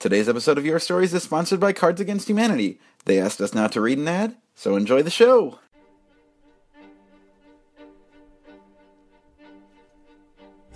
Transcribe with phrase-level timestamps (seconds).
[0.00, 2.78] Today's episode of Your Stories is sponsored by Cards Against Humanity.
[3.04, 5.58] They asked us not to read an ad, so enjoy the show.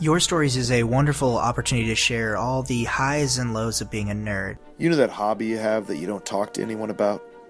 [0.00, 4.10] Your Stories is a wonderful opportunity to share all the highs and lows of being
[4.10, 4.58] a nerd.
[4.76, 7.22] You know that hobby you have that you don't talk to anyone about?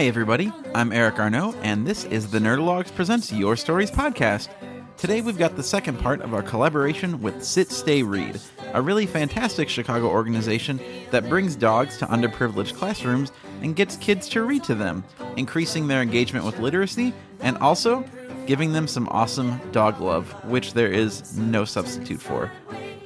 [0.00, 0.50] Hi, everybody.
[0.74, 4.48] I'm Eric Garneau, and this is the Nerdologues Presents Your Stories podcast.
[4.96, 8.40] Today, we've got the second part of our collaboration with Sit Stay Read,
[8.72, 14.42] a really fantastic Chicago organization that brings dogs to underprivileged classrooms and gets kids to
[14.42, 15.04] read to them,
[15.36, 18.02] increasing their engagement with literacy and also
[18.46, 22.50] giving them some awesome dog love, which there is no substitute for.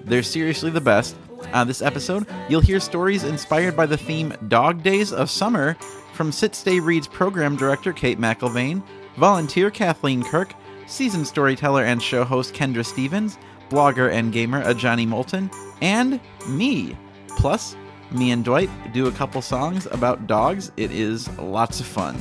[0.05, 1.17] They're seriously the best.
[1.53, 5.77] Uh, this episode, you'll hear stories inspired by the theme Dog Days of Summer
[6.15, 8.83] from Sit Stay Read's program director Kate McIlvain,
[9.17, 10.55] volunteer Kathleen Kirk,
[10.87, 13.39] seasoned storyteller and show host Kendra Stevens,
[13.69, 15.51] blogger and gamer Adjani Moulton,
[15.83, 16.97] and me.
[17.29, 17.77] Plus,
[18.11, 20.71] me and Dwight do a couple songs about dogs.
[20.77, 22.17] It is lots of fun.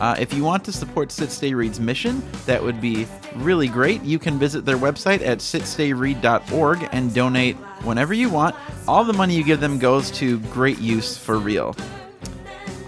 [0.00, 3.06] Uh, if you want to support Sit Stay Read's mission, that would be
[3.36, 4.02] really great.
[4.02, 8.54] You can visit their website at sitstayread.org and donate whenever you want.
[8.86, 11.74] All the money you give them goes to great use for real.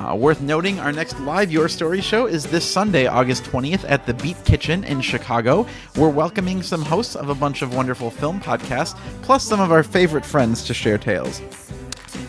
[0.01, 4.07] Uh, worth noting, our next live Your Story show is this Sunday, August 20th, at
[4.07, 5.67] the Beat Kitchen in Chicago.
[5.95, 9.83] We're welcoming some hosts of a bunch of wonderful film podcasts, plus some of our
[9.83, 11.43] favorite friends to share tales.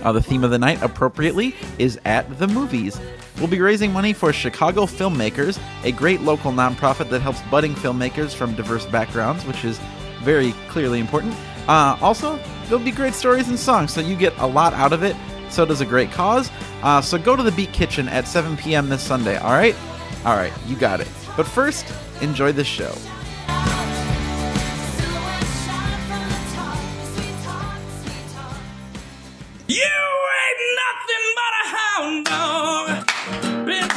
[0.03, 2.99] Uh, the theme of the night, appropriately, is At the Movies.
[3.37, 8.35] We'll be raising money for Chicago Filmmakers, a great local nonprofit that helps budding filmmakers
[8.35, 9.79] from diverse backgrounds, which is
[10.23, 11.33] very clearly important.
[11.69, 15.03] Uh, also, there'll be great stories and songs, so you get a lot out of
[15.03, 15.15] it.
[15.51, 16.50] So does a great cause.
[16.81, 18.89] Uh, so go to the Beat Kitchen at 7 p.m.
[18.89, 19.75] this Sunday, all right?
[20.25, 21.07] All right, you got it.
[21.35, 21.85] But first,
[22.22, 22.94] enjoy the show.
[29.67, 29.78] You
[30.41, 33.66] ain't nothing but a hound dog.
[33.66, 33.90] Been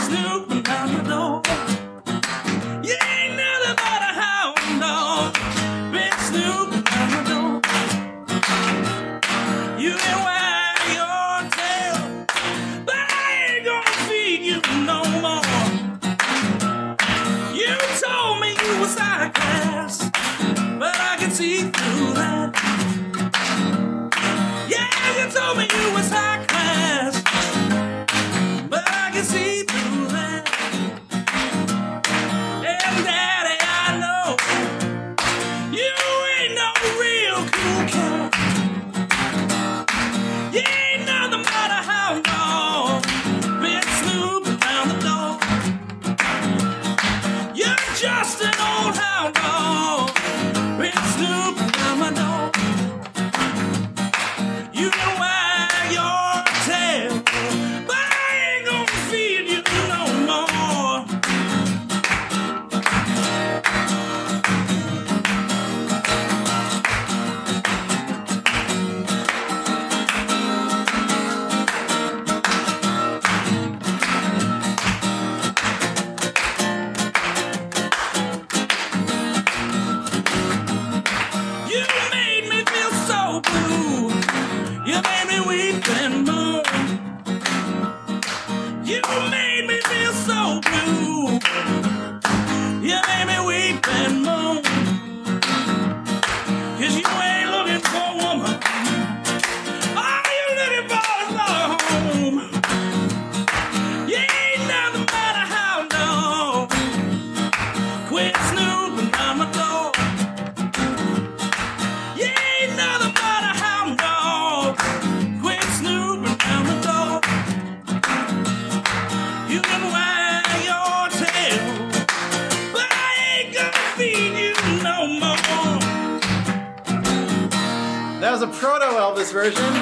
[129.44, 129.75] version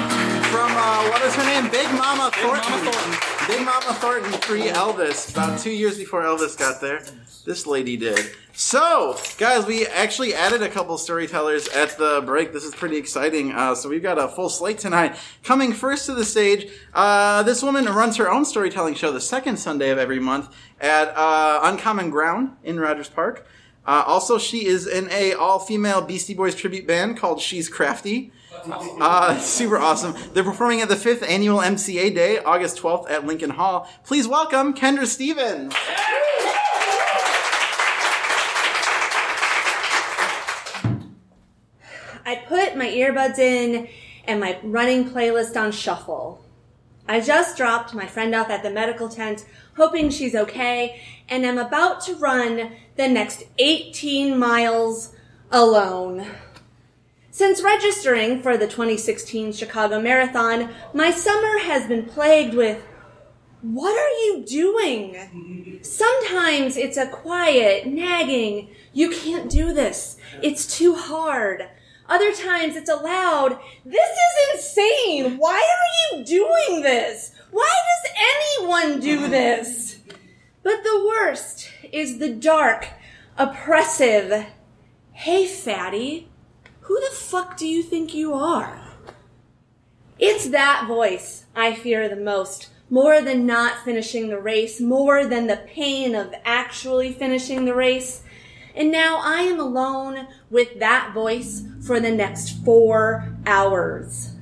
[0.51, 1.71] from uh, what is her name?
[1.71, 2.83] Big Mama Thornton.
[3.47, 7.01] Big Mama Thornton pre Elvis, about two years before Elvis got there.
[7.45, 8.31] This lady did.
[8.51, 12.51] So, guys, we actually added a couple storytellers at the break.
[12.51, 13.53] This is pretty exciting.
[13.53, 15.15] Uh, so we've got a full slate tonight.
[15.45, 19.55] Coming first to the stage, uh, this woman runs her own storytelling show the second
[19.55, 23.47] Sunday of every month at uh, Uncommon Ground in Rogers Park.
[23.87, 28.33] Uh, also, she is in a all-female Beastie Boys tribute band called She's Crafty.
[28.65, 30.15] Uh, super awesome.
[30.33, 33.89] They're performing at the fifth annual MCA Day, August 12th at Lincoln Hall.
[34.03, 35.73] Please welcome Kendra Stevens.
[42.25, 43.89] I put my earbuds in
[44.25, 46.43] and my running playlist on shuffle.
[47.07, 49.45] I just dropped my friend off at the medical tent,
[49.75, 55.13] hoping she's okay, and I'm about to run the next 18 miles
[55.51, 56.25] alone.
[57.33, 62.85] Since registering for the 2016 Chicago Marathon, my summer has been plagued with
[63.61, 65.79] what are you doing?
[65.81, 70.17] Sometimes it's a quiet, nagging, you can't do this.
[70.43, 71.67] It's too hard.
[72.07, 75.37] Other times it's a loud, this is insane.
[75.39, 77.31] Why are you doing this?
[77.49, 80.01] Why does anyone do this?
[80.61, 82.89] But the worst is the dark,
[83.39, 84.45] oppressive,
[85.13, 86.29] hey fatty,
[86.83, 88.79] who the fuck do you think you are?
[90.19, 95.47] It's that voice I fear the most, more than not finishing the race, more than
[95.47, 98.21] the pain of actually finishing the race.
[98.75, 104.35] And now I am alone with that voice for the next four hours.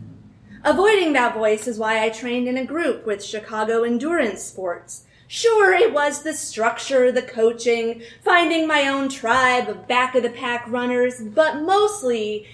[0.63, 5.05] Avoiding that voice is why I trained in a group with Chicago Endurance Sports.
[5.33, 10.29] Sure, it was the structure, the coaching, finding my own tribe of back of the
[10.29, 12.45] pack runners, but mostly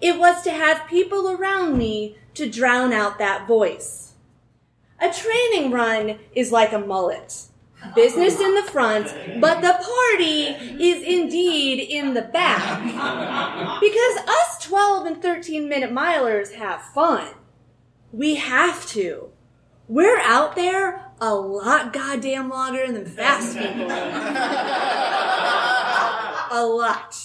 [0.00, 4.14] it was to have people around me to drown out that voice.
[5.00, 7.44] A training run is like a mullet.
[7.94, 12.82] Business in the front, but the party is indeed in the back.
[13.80, 17.28] Because us 12 and 13 minute milers have fun.
[18.10, 19.30] We have to.
[19.86, 23.90] We're out there a lot goddamn longer than fast people.
[26.50, 27.16] a lot.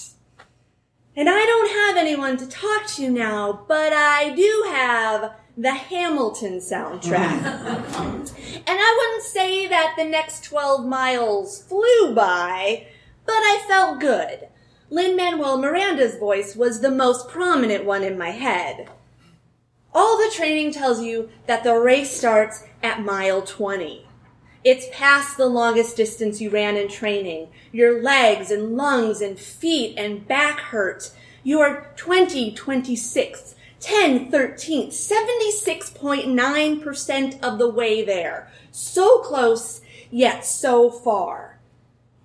[1.18, 6.60] And I don't have anyone to talk to now, but I do have the Hamilton
[6.60, 7.44] soundtrack.
[7.44, 12.88] and I wouldn't say that the next 12 miles flew by,
[13.26, 14.48] but I felt good.
[14.90, 18.90] Lin Manuel Miranda's voice was the most prominent one in my head.
[19.94, 24.06] All the training tells you that the race starts at mile 20.
[24.64, 27.50] It's past the longest distance you ran in training.
[27.72, 31.12] Your legs and lungs and feet and back hurt.
[31.44, 38.52] You are 20, 26, 10, 13, 76.9% of the way there.
[38.72, 39.80] So close,
[40.12, 41.59] yet so far.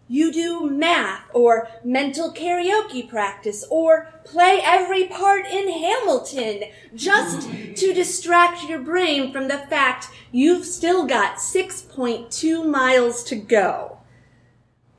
[0.06, 7.94] You do math or mental karaoke practice or play every part in Hamilton just to
[7.94, 13.98] distract your brain from the fact you've still got 6.2 miles to go.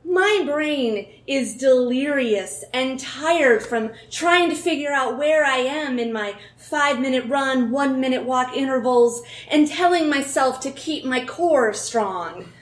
[0.04, 6.12] My brain is delirious and tired from trying to figure out where I am in
[6.12, 11.72] my five minute run, one minute walk intervals and telling myself to keep my core
[11.74, 12.52] strong.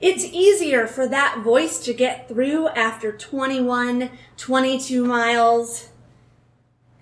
[0.00, 5.88] It's easier for that voice to get through after 21, 22 miles.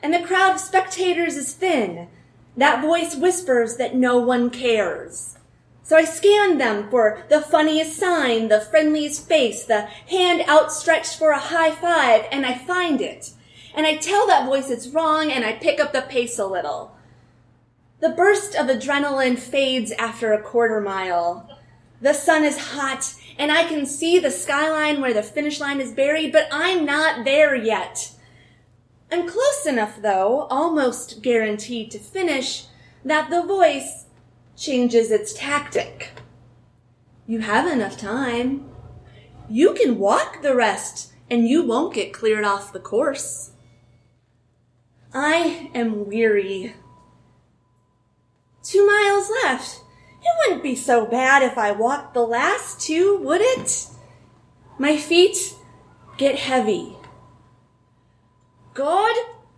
[0.03, 2.09] And the crowd of spectators is thin.
[2.57, 5.37] That voice whispers that no one cares.
[5.83, 11.31] So I scan them for the funniest sign, the friendliest face, the hand outstretched for
[11.31, 13.33] a high five, and I find it.
[13.75, 16.97] And I tell that voice it's wrong, and I pick up the pace a little.
[18.01, 21.56] The burst of adrenaline fades after a quarter mile.
[22.01, 25.93] The sun is hot, and I can see the skyline where the finish line is
[25.93, 28.13] buried, but I'm not there yet.
[29.11, 32.67] I'm close enough, though, almost guaranteed to finish,
[33.05, 34.07] that the voice
[34.57, 36.13] changes its tactic.
[37.27, 38.69] You have enough time.
[39.49, 43.53] You can walk the rest, and you won't get cleared off the course.
[45.15, 46.75] I am weary.
[48.63, 49.83] Two miles left.
[50.27, 53.87] It wouldn't be so bad if I walked the last two, would it?
[54.77, 55.55] My feet
[56.19, 56.97] get heavy.
[58.75, 59.15] God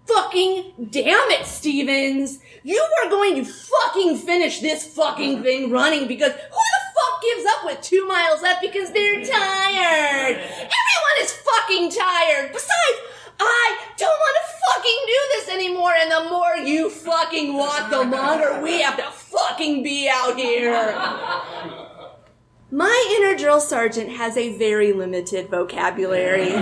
[0.06, 2.40] fucking damn it, Stevens!
[2.62, 7.44] You are going to fucking finish this fucking thing running because who the fuck gives
[7.46, 10.36] up with two miles left because they're tired?
[10.36, 12.52] Everyone is fucking tired!
[12.52, 12.98] Besides,
[13.40, 18.02] I don't want to fucking do this anymore, and the more you fucking walk, the
[18.02, 20.96] longer we have to fucking be out here.
[22.70, 26.52] My inner drill sergeant has a very limited vocabulary.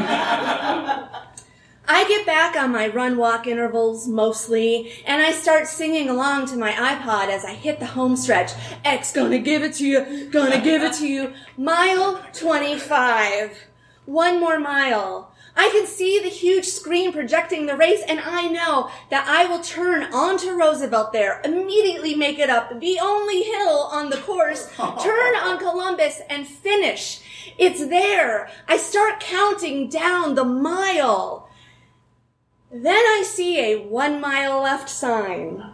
[1.88, 6.56] I get back on my run walk intervals mostly, and I start singing along to
[6.56, 8.52] my iPod as I hit the home stretch.
[8.84, 11.32] X gonna give it to you, gonna give it to you.
[11.56, 13.56] Mile 25.
[14.04, 15.32] One more mile.
[15.56, 19.62] I can see the huge screen projecting the race, and I know that I will
[19.62, 25.34] turn onto Roosevelt there, immediately make it up the only hill on the course, turn
[25.34, 27.22] on Columbus, and finish.
[27.58, 28.50] It's there.
[28.68, 31.48] I start counting down the mile.
[32.70, 35.72] Then I see a one mile left sign.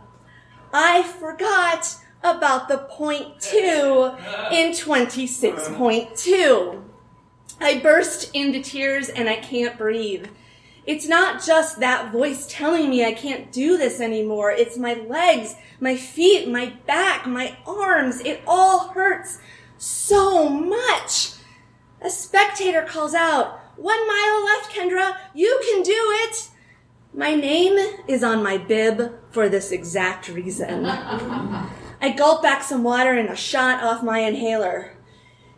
[0.72, 4.12] I forgot about the point two
[4.52, 6.81] in 26.2.
[7.60, 10.26] I burst into tears and I can't breathe.
[10.84, 14.50] It's not just that voice telling me I can't do this anymore.
[14.50, 18.20] It's my legs, my feet, my back, my arms.
[18.20, 19.38] It all hurts
[19.78, 21.32] so much.
[22.00, 25.16] A spectator calls out, One mile left, Kendra.
[25.34, 26.48] You can do it.
[27.14, 27.78] My name
[28.08, 30.86] is on my bib for this exact reason.
[32.02, 34.91] I gulp back some water and a shot off my inhaler.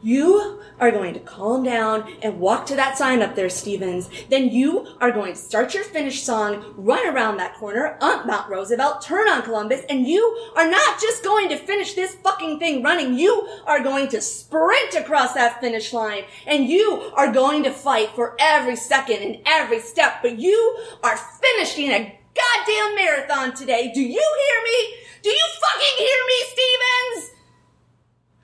[0.04, 4.10] You are going to calm down and walk to that sign up there, Stevens.
[4.28, 8.50] Then you are going to start your finish song, run around that corner, up Mount
[8.50, 12.82] Roosevelt, turn on Columbus, and you are not just going to finish this fucking thing
[12.82, 13.18] running.
[13.18, 18.10] You are going to sprint across that finish line, and you are going to fight
[18.10, 23.90] for every second and every step, but you are finishing a goddamn marathon today.
[23.94, 24.96] Do you hear me?
[25.22, 27.30] Do you fucking hear me, Stevens?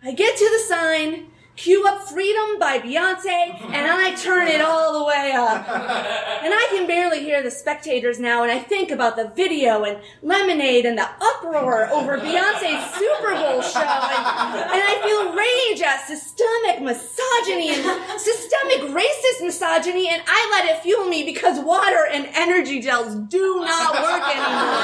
[0.03, 1.30] I get to the sign,
[1.61, 5.67] cue up Freedom by Beyonce, and I turn it all the way up.
[6.41, 9.99] And I can barely hear the spectators now, and I think about the video and
[10.23, 16.07] Lemonade and the uproar over Beyonce's Super Bowl show, and, and I feel rage at
[16.07, 17.85] systemic misogyny and
[18.19, 23.61] systemic racist misogyny, and I let it fuel me because water and energy gels do
[23.61, 24.81] not work anymore.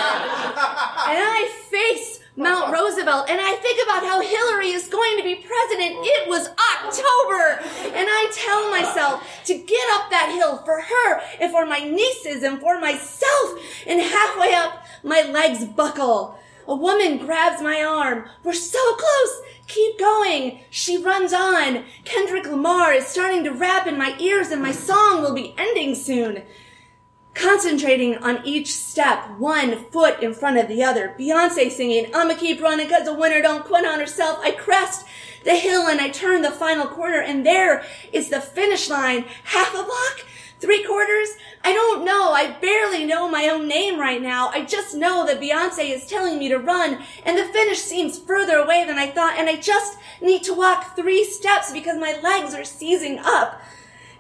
[1.06, 5.37] And I face Mount Roosevelt, and I think about how Hillary is going to be
[5.37, 5.97] president.
[6.05, 7.64] It was October,
[7.97, 12.43] and I tell myself to get up that hill for her and for my nieces
[12.43, 13.59] and for myself.
[13.87, 16.38] And halfway up, my legs buckle.
[16.69, 18.28] A woman grabs my arm.
[18.45, 19.43] We're so close.
[19.66, 20.61] Keep going.
[20.69, 21.85] She runs on.
[22.05, 25.95] Kendrick Lamar is starting to rap in my ears, and my song will be ending
[25.95, 26.43] soon
[27.37, 31.14] concentrating on each step, one foot in front of the other.
[31.19, 34.38] Beyonce singing, I'ma keep running cause a winner don't quit on herself.
[34.43, 35.07] I crest
[35.45, 39.26] the hill and I turn the final corner and there is the finish line.
[39.45, 40.26] Half a block?
[40.59, 41.28] Three quarters?
[41.62, 42.33] I don't know.
[42.33, 44.49] I barely know my own name right now.
[44.49, 48.57] I just know that Beyonce is telling me to run and the finish seems further
[48.57, 52.55] away than I thought and I just need to walk three steps because my legs
[52.55, 53.61] are seizing up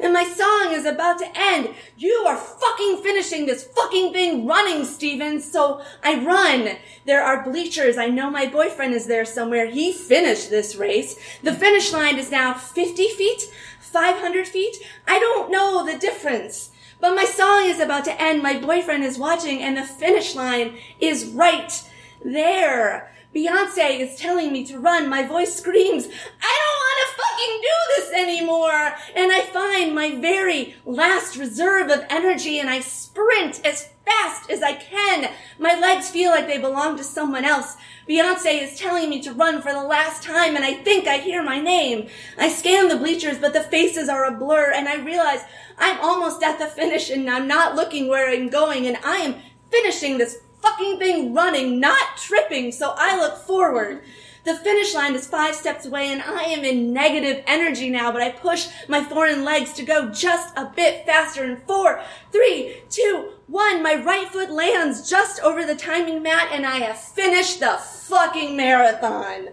[0.00, 1.74] and my song is about to end.
[1.96, 5.50] You are fucking finishing this fucking thing running, Stevens.
[5.50, 6.76] So I run.
[7.04, 7.96] There are bleachers.
[7.96, 9.66] I know my boyfriend is there somewhere.
[9.66, 11.18] He finished this race.
[11.42, 13.42] The finish line is now 50 feet,
[13.80, 14.76] 500 feet.
[15.06, 16.70] I don't know the difference.
[17.00, 18.42] But my song is about to end.
[18.42, 21.82] My boyfriend is watching and the finish line is right
[22.24, 23.12] there.
[23.36, 25.10] Beyonce is telling me to run.
[25.10, 28.94] My voice screams, I don't want to fucking do this anymore.
[29.14, 34.62] And I find my very last reserve of energy and I sprint as fast as
[34.62, 35.30] I can.
[35.58, 37.76] My legs feel like they belong to someone else.
[38.08, 41.42] Beyonce is telling me to run for the last time and I think I hear
[41.42, 42.08] my name.
[42.38, 45.42] I scan the bleachers, but the faces are a blur and I realize
[45.76, 49.34] I'm almost at the finish and I'm not looking where I'm going and I am
[49.70, 54.02] finishing this fucking thing running, not tripping, so I look forward.
[54.44, 58.22] The finish line is five steps away and I am in negative energy now, but
[58.22, 63.32] I push my foreign legs to go just a bit faster in four, three, two,
[63.48, 63.82] one.
[63.82, 68.56] My right foot lands just over the timing mat and I have finished the fucking
[68.56, 69.48] marathon.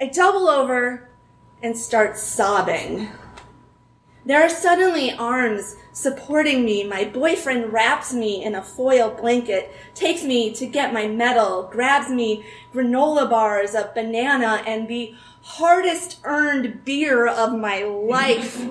[0.00, 1.08] I double over
[1.62, 3.08] and start sobbing.
[4.26, 6.84] There are suddenly arms supporting me.
[6.84, 12.10] My boyfriend wraps me in a foil blanket, takes me to get my medal, grabs
[12.10, 18.66] me granola bars, a banana, and the hardest earned beer of my life.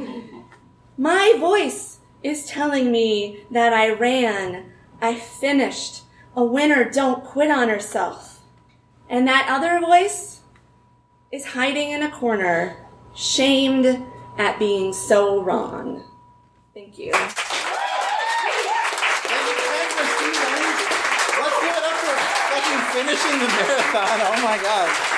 [0.97, 6.01] my voice is telling me that I ran, I finished.
[6.35, 8.41] A winner don't quit on herself.
[9.09, 10.41] And that other voice
[11.31, 14.03] is hiding in a corner, shamed
[14.37, 16.03] at being so wrong.
[16.73, 17.11] Thank you.
[17.11, 17.35] Let's
[21.61, 22.15] give it up for
[22.49, 24.19] fucking finishing the marathon.
[24.21, 25.13] Oh my god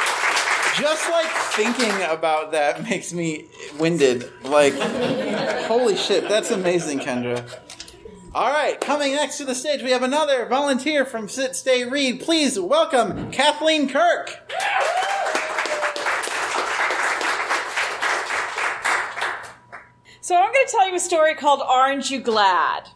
[0.78, 3.46] just like thinking about that makes me
[3.80, 4.30] winded.
[4.44, 4.74] Like,
[5.68, 7.50] holy shit, that's amazing, Kendra.
[8.34, 12.20] All right, coming next to the stage, we have another volunteer from Sit, Stay, Read.
[12.20, 14.52] Please welcome Kathleen Kirk.
[20.26, 22.90] So I'm going to tell you a story called Orange You Glad?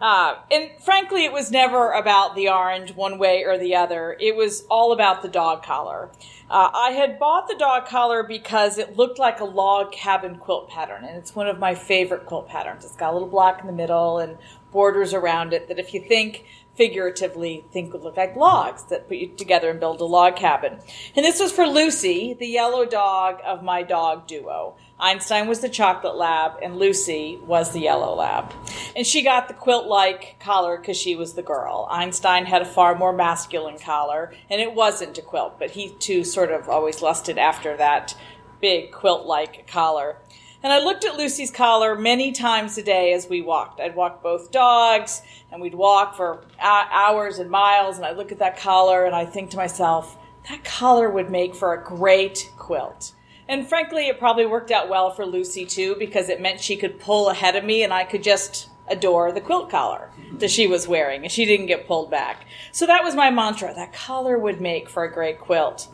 [0.00, 4.16] Uh, and frankly, it was never about the orange one way or the other.
[4.18, 6.10] It was all about the dog collar.
[6.50, 10.70] Uh, I had bought the dog collar because it looked like a log cabin quilt
[10.70, 12.84] pattern, and it's one of my favorite quilt patterns.
[12.84, 14.36] It's got a little block in the middle and
[14.72, 19.18] borders around it that, if you think figuratively, think would look like logs that put
[19.18, 20.78] you together and build a log cabin.
[21.14, 24.74] And this was for Lucy, the yellow dog of my dog duo.
[25.02, 28.52] Einstein was the chocolate lab, and Lucy was the yellow lab.
[28.94, 31.88] And she got the quilt like collar because she was the girl.
[31.90, 36.22] Einstein had a far more masculine collar, and it wasn't a quilt, but he too
[36.22, 38.16] sort of always lusted after that
[38.60, 40.18] big quilt like collar.
[40.62, 43.80] And I looked at Lucy's collar many times a day as we walked.
[43.80, 48.38] I'd walk both dogs, and we'd walk for hours and miles, and I'd look at
[48.38, 50.16] that collar, and I think to myself,
[50.48, 53.14] that collar would make for a great quilt.
[53.52, 56.98] And frankly, it probably worked out well for Lucy too, because it meant she could
[56.98, 60.88] pull ahead of me and I could just adore the quilt collar that she was
[60.88, 62.46] wearing and she didn't get pulled back.
[62.72, 63.74] So that was my mantra.
[63.74, 65.86] That collar would make for a great quilt.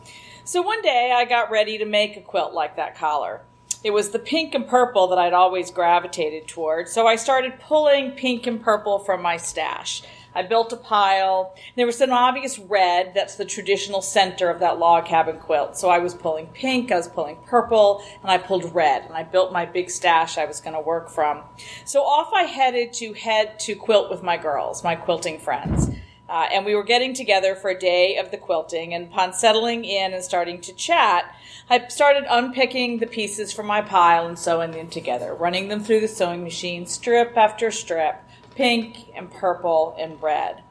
[0.45, 3.41] So one day I got ready to make a quilt like that collar.
[3.83, 6.87] It was the pink and purple that I'd always gravitated toward.
[6.87, 10.01] So I started pulling pink and purple from my stash.
[10.35, 11.55] I built a pile.
[11.75, 13.13] There was an obvious red.
[13.15, 15.77] That's the traditional center of that log cabin quilt.
[15.77, 19.05] So I was pulling pink, I was pulling purple, and I pulled red.
[19.05, 21.41] And I built my big stash I was going to work from.
[21.85, 25.89] So off I headed to head to quilt with my girls, my quilting friends.
[26.29, 28.93] Uh, and we were getting together for a day of the quilting.
[28.93, 31.35] And upon settling in and starting to chat,
[31.71, 36.01] I started unpicking the pieces from my pile and sewing them together, running them through
[36.01, 38.21] the sewing machine, strip after strip
[38.59, 40.61] pink and purple and red.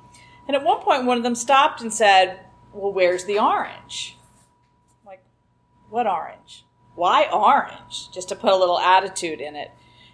[0.46, 2.38] And at one point, one of them stopped and said,
[2.74, 4.18] Well, where's the orange?
[5.00, 5.24] I'm like,
[5.88, 6.66] what orange?
[6.94, 8.10] Why orange?
[8.12, 9.70] Just to put a little attitude in it.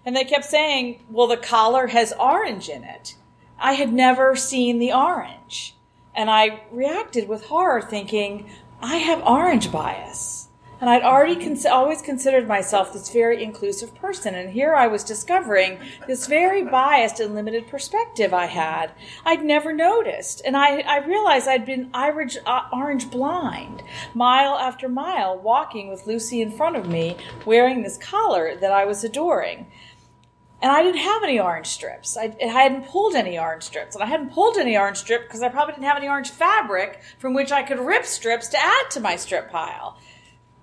[0.06, 3.16] And they kept saying, Well, the collar has orange in it.
[3.58, 5.74] I had never seen the orange.
[6.14, 8.48] And I reacted with horror, thinking,
[8.80, 10.43] I have orange bias.
[10.84, 14.34] And I'd already cons- always considered myself this very inclusive person.
[14.34, 18.92] And here I was discovering this very biased and limited perspective I had.
[19.24, 20.42] I'd never noticed.
[20.44, 26.06] And I, I realized I'd been orange, uh, orange blind, mile after mile, walking with
[26.06, 27.16] Lucy in front of me,
[27.46, 29.66] wearing this collar that I was adoring.
[30.60, 32.14] And I didn't have any orange strips.
[32.18, 33.96] I, I, hadn't pulled any orange strips.
[33.96, 37.00] And I hadn't pulled any orange strip because I probably didn't have any orange fabric
[37.18, 39.96] from which I could rip strips to add to my strip pile.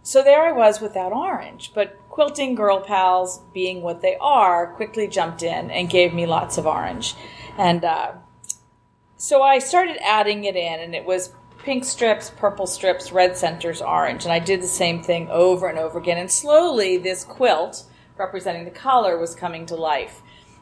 [0.03, 5.07] So there I was without orange, but quilting girl pals, being what they are, quickly
[5.07, 7.15] jumped in and gave me lots of orange.
[7.57, 8.13] And uh,
[9.17, 13.81] so I started adding it in, and it was pink strips, purple strips, red centers,
[13.81, 14.23] orange.
[14.23, 16.17] And I did the same thing over and over again.
[16.17, 17.85] And slowly, this quilt
[18.17, 20.21] representing the collar was coming to life.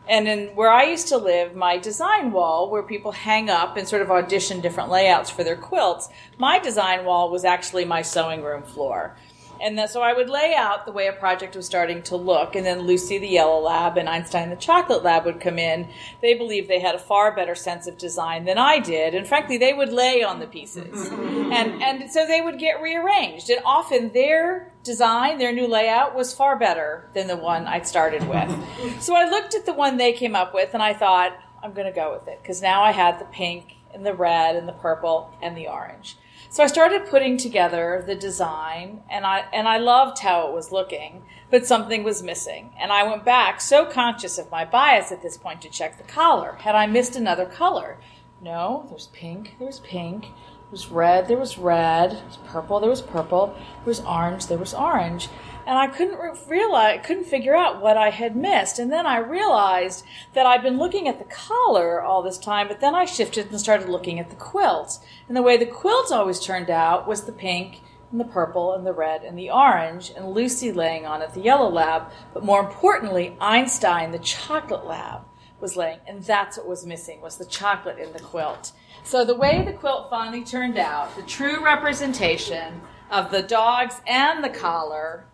[0.10, 3.88] And in where I used to live, my design wall, where people hang up and
[3.88, 8.42] sort of audition different layouts for their quilts, my design wall was actually my sewing
[8.42, 9.16] room floor.
[9.62, 12.56] And then, so I would lay out the way a project was starting to look,
[12.56, 15.90] and then Lucy the Yellow Lab and Einstein the Chocolate Lab would come in.
[16.22, 19.58] They believed they had a far better sense of design than I did, and frankly,
[19.58, 21.52] they would lay on the pieces, mm-hmm.
[21.52, 23.50] and and so they would get rearranged.
[23.50, 28.28] And often their design, their new layout, was far better than the one I'd started
[28.28, 28.50] with.
[29.00, 31.88] So I looked at the one they came up with, and I thought, I'm going
[31.88, 34.74] to go with it because now I had the pink and the red and the
[34.74, 36.18] purple and the orange.
[36.52, 40.72] So I started putting together the design and I and I loved how it was
[40.72, 42.72] looking, but something was missing.
[42.80, 46.12] And I went back so conscious of my bias at this point to check the
[46.12, 46.54] collar.
[46.54, 48.00] Had I missed another color?
[48.42, 52.80] No, there's pink, there was pink, there was red, there was red, there was purple,
[52.80, 55.30] there was purple, there was orange, there was orange
[55.70, 58.80] and I couldn't realize, couldn't figure out what I had missed.
[58.80, 60.04] And then I realized
[60.34, 63.60] that I'd been looking at the collar all this time, but then I shifted and
[63.60, 64.98] started looking at the quilt.
[65.28, 68.84] And the way the quilt always turned out was the pink and the purple and
[68.84, 72.12] the red and the orange, and Lucy laying on it, the yellow lab.
[72.34, 75.22] But more importantly, Einstein, the chocolate lab,
[75.62, 78.72] was laying, and that's what was missing was the chocolate in the quilt.
[79.04, 84.44] So the way the quilt finally turned out, the true representation of the dogs and
[84.44, 85.26] the collar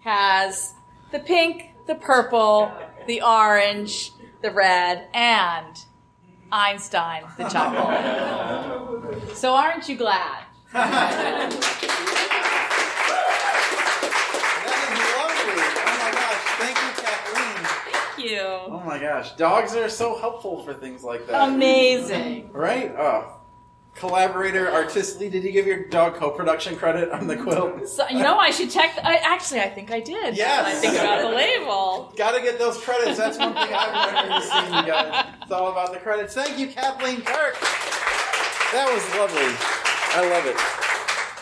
[0.00, 0.74] has
[1.10, 2.72] the pink, the purple,
[3.06, 5.84] the orange, the red, and
[6.52, 8.74] Einstein, the chocolate.
[9.34, 10.44] So aren't you glad?
[10.72, 11.54] That is
[15.16, 15.62] lovely.
[15.86, 16.42] Oh my gosh.
[16.58, 17.64] Thank you, Kathleen.
[17.92, 18.40] Thank you.
[18.40, 19.32] Oh my gosh.
[19.36, 21.48] Dogs are so helpful for things like that.
[21.48, 22.50] Amazing.
[22.52, 22.94] Right?
[22.98, 23.37] Oh.
[23.98, 27.88] Collaborator artistically, did you give your dog co-production credit on the quilt?
[27.88, 28.96] So, you know, I should check.
[29.02, 30.36] I, actually, I think I did.
[30.36, 30.66] Yes.
[30.66, 32.14] I think about the label.
[32.16, 33.18] Gotta get those credits.
[33.18, 35.26] That's one thing I've never seen, you guys.
[35.42, 36.32] It's all about the credits.
[36.34, 37.58] Thank you, Kathleen Kirk.
[38.70, 39.52] That was lovely.
[40.14, 40.77] I love it.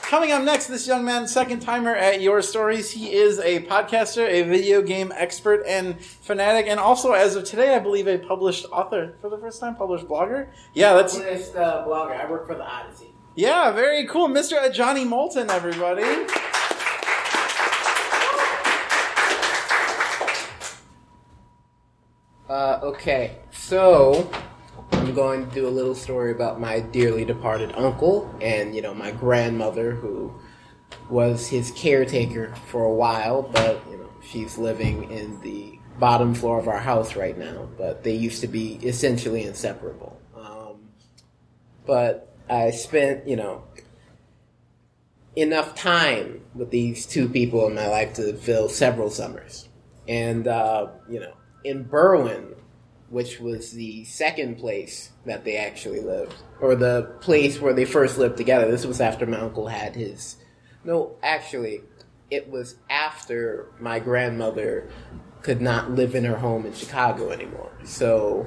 [0.09, 2.93] Coming up next, this young man, second timer at Your Stories.
[2.93, 7.75] He is a podcaster, a video game expert and fanatic, and also, as of today,
[7.75, 10.47] I believe, a published author for the first time, published blogger.
[10.75, 12.17] Yeah, that's Published uh, blogger.
[12.25, 13.13] I work for the Odyssey.
[13.35, 14.73] yeah, very cool, Mr.
[14.73, 16.05] Johnny Moulton, everybody.
[22.49, 24.31] Uh, okay, so
[24.93, 28.95] I'm going to do a little story about my dearly departed uncle and you know
[28.95, 30.35] my grandmother who
[31.11, 36.59] was his caretaker for a while, but you know she's living in the bottom floor
[36.59, 37.69] of our house right now.
[37.79, 40.21] But they used to be essentially inseparable.
[40.37, 40.89] Um,
[41.87, 43.65] but I spent you know
[45.37, 49.69] enough time with these two people in my life to fill several summers.
[50.09, 52.56] And, uh, you know, in Berwyn,
[53.09, 58.19] which was the second place that they actually lived, or the place where they first
[58.19, 60.37] lived together, this was after my uncle had his.
[60.85, 61.83] No, actually,
[62.31, 64.89] it was after my grandmother
[65.43, 67.71] could not live in her home in Chicago anymore.
[67.85, 68.47] So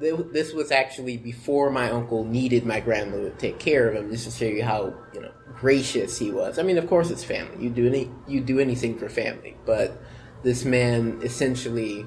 [0.00, 4.10] th- this was actually before my uncle needed my grandmother to take care of him,
[4.10, 6.58] just to show you how you know gracious he was.
[6.58, 7.64] I mean, of course, it's family.
[7.64, 10.02] You do any you do anything for family, but
[10.42, 12.04] this man essentially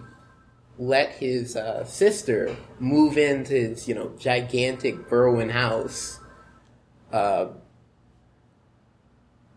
[0.77, 6.19] let his uh, sister move into his you know gigantic Berwyn house
[7.11, 7.47] uh,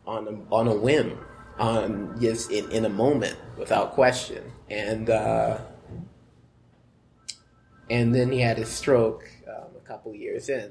[0.06, 1.18] on a, on a whim,
[1.58, 5.10] on just in, in a moment, without question, and.
[5.10, 5.58] Uh,
[7.90, 10.70] and then he had his stroke um, a couple years in.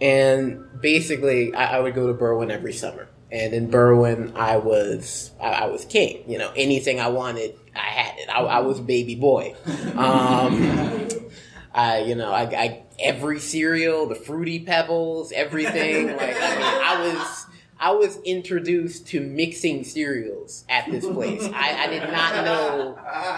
[0.00, 3.08] And basically, I, I would go to Berwyn every summer.
[3.32, 6.22] And in Berwyn, I was I, I was king.
[6.28, 8.28] You know, anything I wanted, I had it.
[8.28, 9.56] I, I was baby boy.
[9.96, 11.08] Um,
[11.74, 16.08] I, you know, I, I every cereal, the fruity pebbles, everything.
[16.08, 17.46] Like, I mean, I was
[17.82, 21.42] I was introduced to mixing cereals at this place.
[21.52, 22.94] I, I did not know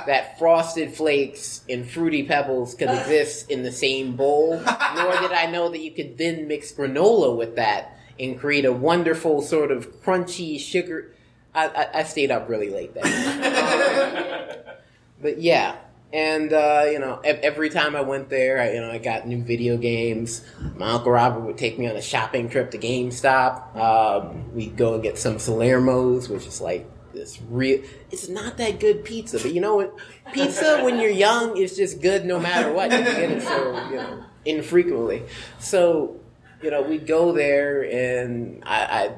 [0.07, 5.48] that Frosted Flakes and Fruity Pebbles could exist in the same bowl, nor did I
[5.50, 10.03] know that you could then mix granola with that and create a wonderful sort of
[10.03, 11.12] crunchy sugar.
[11.55, 13.05] I, I, I stayed up really late then.
[13.05, 14.74] Um,
[15.22, 15.77] but yeah,
[16.14, 19.42] and uh, you know, every time I went there, I, you know, I got new
[19.42, 20.44] video games.
[20.77, 23.77] My uncle Robert would take me on a shopping trip to GameStop.
[23.77, 27.83] Um, we'd go and get some Salerno's, which is like this real.
[28.12, 29.96] It's not that good pizza, but you know what?
[30.33, 32.92] Pizza when you're young is just good no matter what.
[32.92, 35.24] You get it so you know infrequently.
[35.59, 36.20] So
[36.64, 38.85] you know, we'd go there, and I.
[38.85, 39.14] I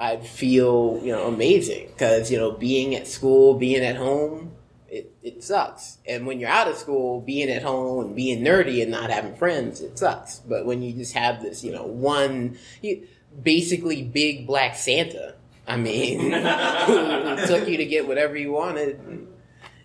[0.00, 4.50] I'd feel, you know, amazing because, you know, being at school, being at home,
[4.88, 5.98] it, it sucks.
[6.06, 9.36] And when you're out of school, being at home and being nerdy and not having
[9.36, 10.40] friends, it sucks.
[10.40, 13.06] But when you just have this, you know, one, you,
[13.40, 15.36] basically big black Santa,
[15.68, 19.28] I mean, who took you to get whatever you wanted,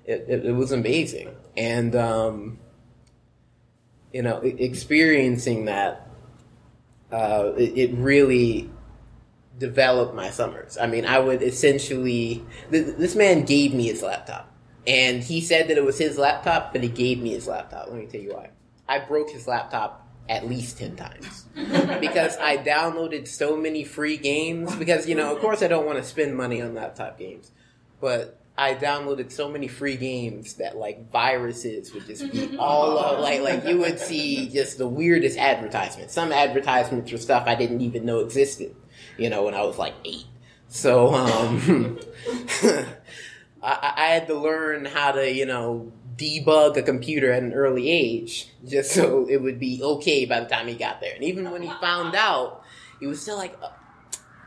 [0.04, 1.30] it, it, it was amazing.
[1.56, 2.60] And, um,
[4.12, 6.07] you know, experiencing that,
[7.12, 8.70] uh, it, it really
[9.58, 10.78] developed my summers.
[10.78, 14.54] I mean, I would essentially, th- this man gave me his laptop.
[14.86, 17.88] And he said that it was his laptop, but he gave me his laptop.
[17.89, 18.52] Let me tell you why.
[18.88, 21.46] I broke his laptop at least 10 times.
[22.00, 24.76] because I downloaded so many free games.
[24.76, 27.52] Because, you know, of course I don't want to spend money on laptop games.
[28.00, 33.20] But I downloaded so many free games that like viruses would just be all of,
[33.20, 36.13] like, like you would see just the weirdest advertisements.
[36.13, 38.76] Some advertisements for stuff I didn't even know existed,
[39.17, 40.26] you know, when I was like eight.
[40.70, 42.00] So, um,
[43.62, 47.91] I, I had to learn how to, you know, debug a computer at an early
[47.91, 51.13] age just so it would be okay by the time he got there.
[51.13, 52.63] And even when he found out,
[53.00, 53.56] he was still like,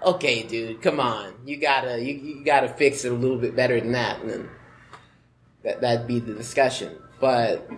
[0.04, 1.34] okay, dude, come on.
[1.44, 4.20] You gotta, you, you gotta fix it a little bit better than that.
[4.20, 4.50] And then
[5.62, 6.96] that, that'd be the discussion.
[7.20, 7.68] But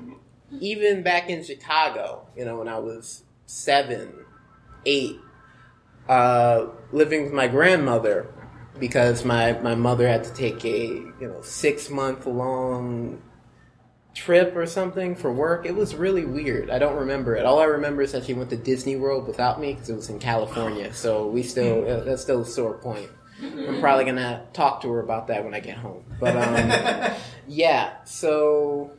[0.60, 4.12] even back in Chicago, you know, when I was seven,
[4.86, 5.18] eight,
[6.08, 8.32] uh, living with my grandmother,
[8.78, 13.20] because my, my mother had to take a you know six month long
[14.14, 15.66] trip or something for work.
[15.66, 16.70] It was really weird.
[16.70, 17.44] I don't remember it.
[17.44, 20.10] All I remember is that she went to Disney World without me because it was
[20.10, 20.92] in California.
[20.92, 23.10] So we still uh, that's still a sore point.
[23.42, 26.04] I'm probably gonna talk to her about that when I get home.
[26.20, 27.16] But um,
[27.48, 28.92] yeah, so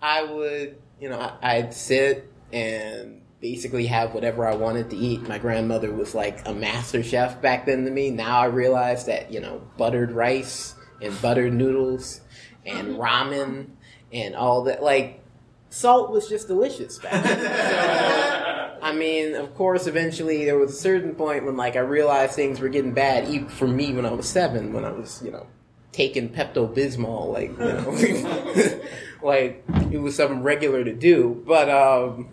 [0.00, 5.22] I would, you know, I'd sit and basically have whatever I wanted to eat.
[5.28, 8.10] My grandmother was like a master chef back then to me.
[8.10, 12.20] Now I realize that, you know, buttered rice and buttered noodles
[12.66, 13.70] and ramen
[14.12, 15.22] and all that, like,
[15.70, 17.24] salt was just delicious back.
[17.24, 22.32] So, I mean, of course, eventually there was a certain point when, like, I realized
[22.32, 25.30] things were getting bad, even for me when I was seven, when I was, you
[25.30, 25.46] know,
[25.92, 28.80] taking Pepto Bismol, like, you know,
[29.22, 31.42] like it was something regular to do.
[31.46, 32.28] But, um,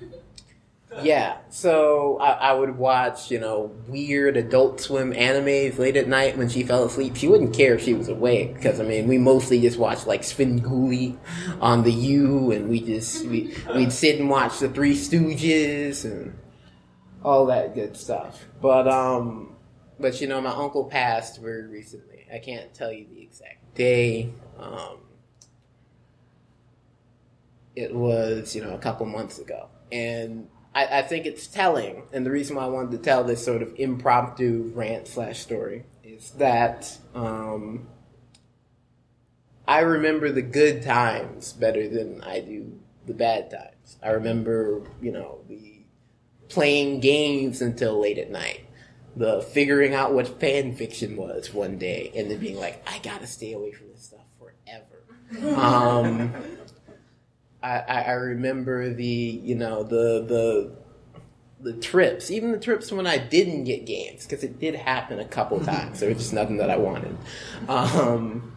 [1.03, 6.37] yeah, so I, I would watch, you know, weird Adult Swim animes late at night
[6.37, 7.15] when she fell asleep.
[7.15, 10.21] She wouldn't care if she was awake because I mean, we mostly just watched like
[10.21, 11.17] Svengoolie
[11.59, 16.37] on the U, and we just we we'd sit and watch the Three Stooges and
[17.23, 18.45] all that good stuff.
[18.61, 19.55] But um,
[19.99, 22.25] but you know, my uncle passed very recently.
[22.33, 24.31] I can't tell you the exact day.
[24.59, 24.99] Um,
[27.75, 32.03] it was you know a couple months ago, and I, I think it's telling.
[32.11, 35.85] And the reason why I wanted to tell this sort of impromptu rant slash story
[36.03, 37.87] is that um,
[39.67, 43.97] I remember the good times better than I do the bad times.
[44.03, 45.79] I remember you know the
[46.49, 48.61] playing games until late at night.
[49.15, 53.27] The figuring out what fan fiction was one day, and then being like, I gotta
[53.27, 54.81] stay away from this stuff forever.
[55.55, 56.31] Um,
[57.65, 60.75] I, I I remember the you know the the
[61.61, 65.25] the trips, even the trips when I didn't get games, because it did happen a
[65.25, 65.99] couple times.
[65.99, 67.17] There was just nothing that I wanted.
[67.67, 68.53] Um,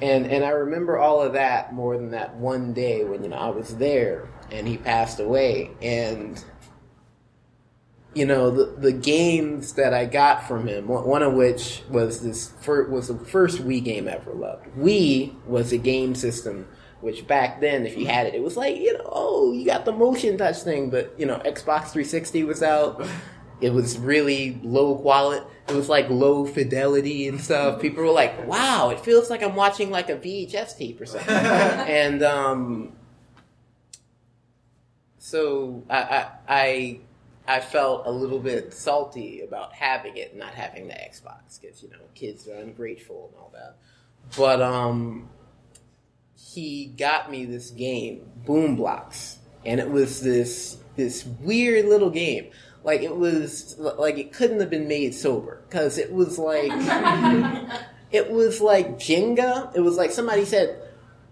[0.00, 3.36] and and I remember all of that more than that one day when you know
[3.36, 6.42] I was there and he passed away, and
[8.14, 10.88] you know the the games that I got from him.
[10.88, 14.68] One one of which was this fir- was the first Wii game I ever loved.
[14.78, 16.66] Wii was a game system
[17.00, 19.84] which back then, if you had it, it was like you know, oh, you got
[19.84, 20.90] the motion touch thing.
[20.90, 23.06] But you know, Xbox 360 was out.
[23.60, 25.46] It was really low quality.
[25.68, 27.80] It was like low fidelity and stuff.
[27.80, 31.34] People were like, "Wow, it feels like I'm watching like a VHS tape or something."
[31.34, 32.92] and um,
[35.18, 37.00] so I, I I
[37.48, 41.82] I felt a little bit salty about having it, and not having the Xbox, because
[41.82, 43.76] you know kids are ungrateful and all that.
[44.36, 45.28] But um,
[46.56, 52.50] he got me this game, Boom Blox, and it was this this weird little game.
[52.82, 56.70] Like it was like it couldn't have been made sober because it was like
[58.10, 59.76] it was like Jenga.
[59.76, 60.80] It was like somebody said,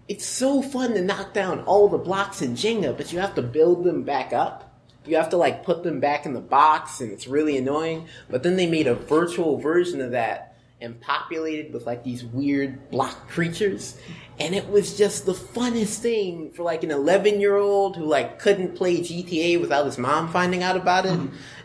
[0.07, 3.41] "It's so fun to knock down all the blocks in Jenga, but you have to
[3.41, 4.61] build them back up."
[5.07, 8.07] You have to like put them back in the box and it's really annoying.
[8.27, 12.89] But then they made a virtual version of that and populated with like these weird
[12.89, 13.97] block creatures.
[14.37, 18.39] And it was just the funnest thing for like an 11 year old who like
[18.39, 21.19] couldn't play GTA without his mom finding out about it.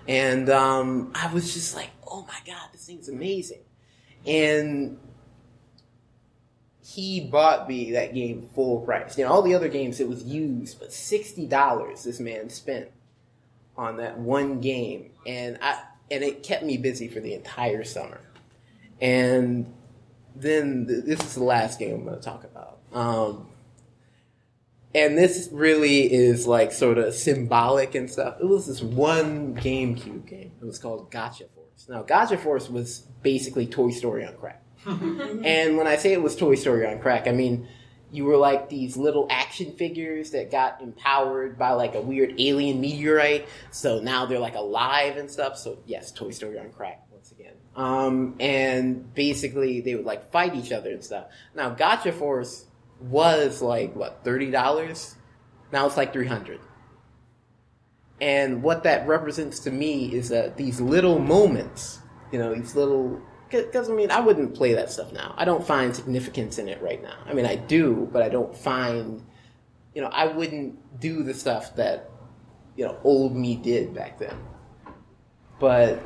[0.07, 3.63] And um, I was just like, oh my God, this thing's amazing.
[4.27, 4.99] And
[6.95, 9.17] he bought me that game full price.
[9.17, 12.89] You know, all the other games it was used, but sixty dollars this man spent
[13.77, 18.21] on that one game, and I and it kept me busy for the entire summer.
[19.01, 19.73] And
[20.35, 22.79] then th- this is the last game I'm going to talk about.
[22.93, 23.49] Um,
[24.95, 28.37] and this really is like sort of symbolic and stuff.
[28.41, 30.53] It was this one GameCube game.
[30.61, 31.87] It was called Gotcha Force.
[31.89, 34.63] Now, Gotcha Force was basically Toy Story on crack.
[34.87, 37.69] and when I say it was Toy Story on crack, I mean
[38.13, 42.81] you were like these little action figures that got empowered by like a weird alien
[42.81, 43.47] meteorite.
[43.71, 45.57] So now they're like alive and stuff.
[45.57, 47.07] So yes, Toy Story on crack.
[47.77, 51.27] Um, and basically they would like fight each other and stuff.
[51.55, 52.67] Now Gotcha Force
[53.01, 55.15] was like what thirty dollars.
[55.73, 56.61] Now it's like three hundred.
[58.21, 62.01] And what that represents to me is that these little moments,
[62.33, 65.35] you know, these little because I mean, I wouldn't play that stuff now.
[65.37, 67.17] I don't find significance in it right now.
[67.27, 69.25] I mean, I do, but I don't find,
[69.95, 72.11] you know, I wouldn't do the stuff that,
[72.77, 74.37] you know, old me did back then.
[75.59, 76.03] But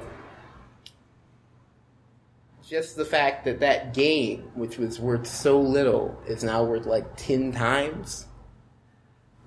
[2.68, 7.16] just the fact that that game, which was worth so little, is now worth like
[7.16, 8.27] ten times.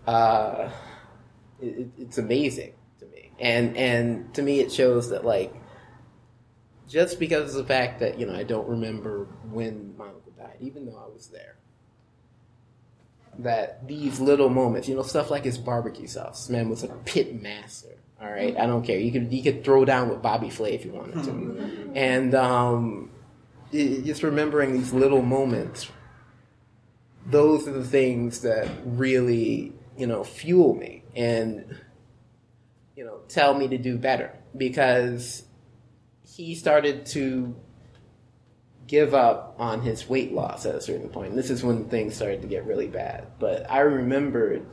[0.08, 0.70] Uh,
[1.62, 5.54] it, it's amazing to me, and and to me, it shows that like
[6.88, 10.58] just because of the fact that you know I don't remember when my uncle died,
[10.62, 11.56] even though I was there.
[13.40, 16.50] that these little moments, you know, stuff like his barbecue sauce.
[16.50, 17.97] Man was a pit master.
[18.20, 18.98] All right, I don't care.
[18.98, 23.12] You could you could throw down with Bobby Flay if you wanted to, and um,
[23.72, 25.90] just remembering these little moments.
[27.28, 31.78] Those are the things that really, you know, fuel me and
[32.96, 35.44] you know tell me to do better because
[36.26, 37.56] he started to
[38.88, 41.36] give up on his weight loss at a certain point.
[41.36, 43.28] This is when things started to get really bad.
[43.38, 44.66] But I remembered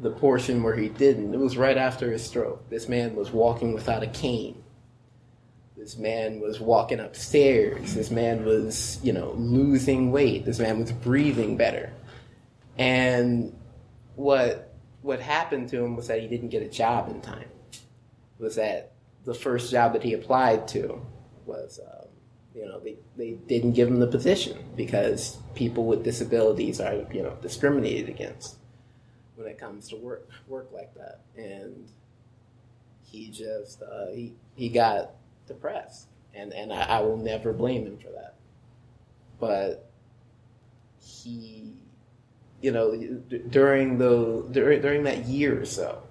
[0.00, 1.34] the portion where he didn't.
[1.34, 2.68] It was right after his stroke.
[2.70, 4.62] This man was walking without a cane.
[5.76, 7.94] This man was walking upstairs.
[7.94, 10.44] This man was, you know, losing weight.
[10.44, 11.92] This man was breathing better.
[12.78, 13.56] And
[14.16, 17.48] what what happened to him was that he didn't get a job in time.
[18.38, 18.92] Was that
[19.24, 21.00] the first job that he applied to
[21.46, 22.08] was um,
[22.54, 27.22] you know they, they didn't give him the position because people with disabilities are you
[27.22, 28.56] know discriminated against
[29.40, 31.88] when it comes to work work like that and
[33.02, 35.12] he just uh, he he got
[35.46, 38.34] depressed and and I, I will never blame him for that
[39.40, 39.90] but
[41.00, 41.72] he
[42.60, 46.02] you know d- during the during, during that year or so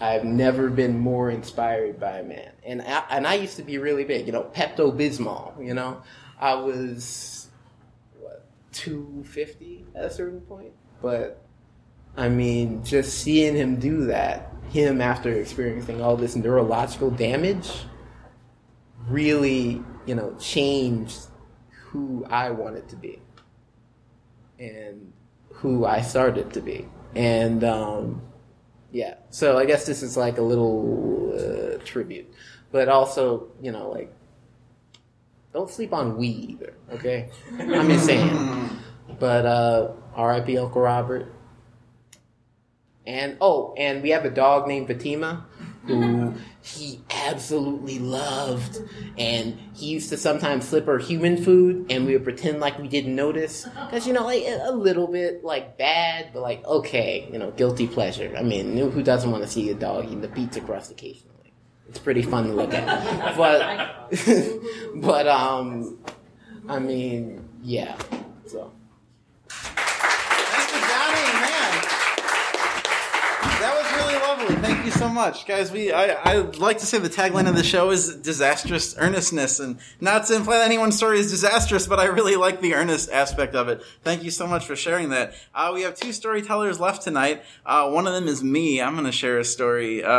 [0.00, 2.50] I've never been more inspired by a man.
[2.64, 6.02] And I, and I used to be really big, you know, Pepto Bismol, you know.
[6.40, 7.46] I was,
[8.18, 10.72] what, 250 at a certain point?
[11.00, 11.40] But,
[12.16, 17.70] I mean, just seeing him do that, him after experiencing all this neurological damage,
[19.08, 21.18] really, you know, changed
[21.70, 23.20] who I wanted to be
[24.58, 25.12] and
[25.52, 26.86] who I started to be.
[27.14, 28.22] And, um,
[28.92, 29.14] yeah.
[29.30, 32.32] So I guess this is like a little uh, tribute,
[32.70, 34.14] but also you know like
[35.52, 36.74] don't sleep on we either.
[36.92, 38.70] Okay, I'm just saying.
[39.18, 40.56] But uh, R.I.P.
[40.56, 41.30] Uncle Robert.
[43.06, 45.46] And oh, and we have a dog named Fatima
[45.86, 48.80] who he absolutely loved,
[49.18, 52.86] and he used to sometimes slip her human food, and we would pretend like we
[52.86, 57.38] didn't notice, because you know, like a little bit like bad, but like okay, you
[57.38, 58.32] know, guilty pleasure.
[58.38, 61.52] I mean, who doesn't want to see a dog eating the pizza crust occasionally?
[61.88, 64.08] It's pretty fun to look at, but
[64.94, 65.98] but um,
[66.68, 67.96] I mean, yeah,
[68.46, 68.70] so.
[69.48, 71.72] Thank you, Johnny, man.
[73.60, 74.41] That was really lovely.
[74.56, 75.70] Thank you so much, guys.
[75.70, 79.78] We I I like to say the tagline of the show is disastrous earnestness, and
[80.00, 83.54] not to imply that anyone's story is disastrous, but I really like the earnest aspect
[83.54, 83.82] of it.
[84.02, 85.34] Thank you so much for sharing that.
[85.54, 87.42] Uh, we have two storytellers left tonight.
[87.64, 88.80] Uh, one of them is me.
[88.80, 90.04] I'm going to share a story.
[90.04, 90.10] Uh,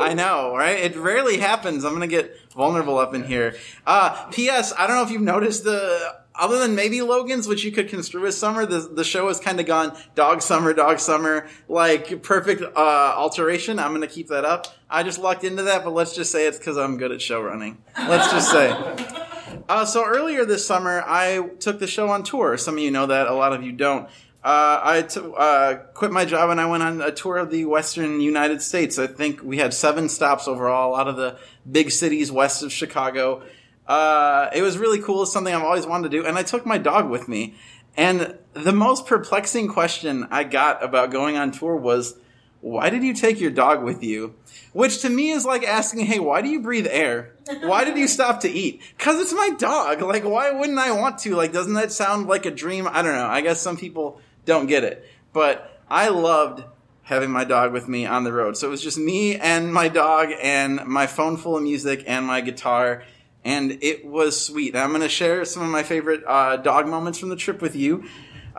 [0.00, 0.78] I know, right?
[0.78, 1.84] It rarely happens.
[1.84, 3.56] I'm going to get vulnerable up in here.
[3.86, 4.72] Uh, P.S.
[4.76, 8.26] I don't know if you've noticed the other than maybe Logan's, which you could construe
[8.26, 12.62] as summer, the, the show has kind of gone dog summer, dog summer, like perfect
[12.62, 13.78] uh, alteration.
[13.78, 14.68] I'm going to keep that up.
[14.88, 17.42] I just lucked into that, but let's just say it's because I'm good at show
[17.42, 17.82] running.
[17.98, 19.24] Let's just say.
[19.68, 22.56] Uh, so earlier this summer, I took the show on tour.
[22.56, 24.08] Some of you know that, a lot of you don't.
[24.42, 27.64] Uh, I t- uh, quit my job and I went on a tour of the
[27.66, 28.98] western United States.
[28.98, 31.38] I think we had seven stops overall, a lot of the
[31.70, 33.42] big cities west of Chicago.
[33.88, 35.22] Uh, it was really cool.
[35.22, 36.26] It's something I've always wanted to do.
[36.26, 37.54] And I took my dog with me.
[37.96, 42.16] And the most perplexing question I got about going on tour was,
[42.60, 44.34] why did you take your dog with you?
[44.72, 47.34] Which to me is like asking, hey, why do you breathe air?
[47.62, 48.82] Why did you stop to eat?
[48.98, 50.02] Cause it's my dog.
[50.02, 51.34] Like, why wouldn't I want to?
[51.34, 52.86] Like, doesn't that sound like a dream?
[52.86, 53.26] I don't know.
[53.26, 55.08] I guess some people don't get it.
[55.32, 56.64] But I loved
[57.02, 58.56] having my dog with me on the road.
[58.56, 62.26] So it was just me and my dog and my phone full of music and
[62.26, 63.02] my guitar.
[63.48, 64.76] And it was sweet.
[64.76, 67.74] I'm going to share some of my favorite uh, dog moments from the trip with
[67.74, 68.04] you.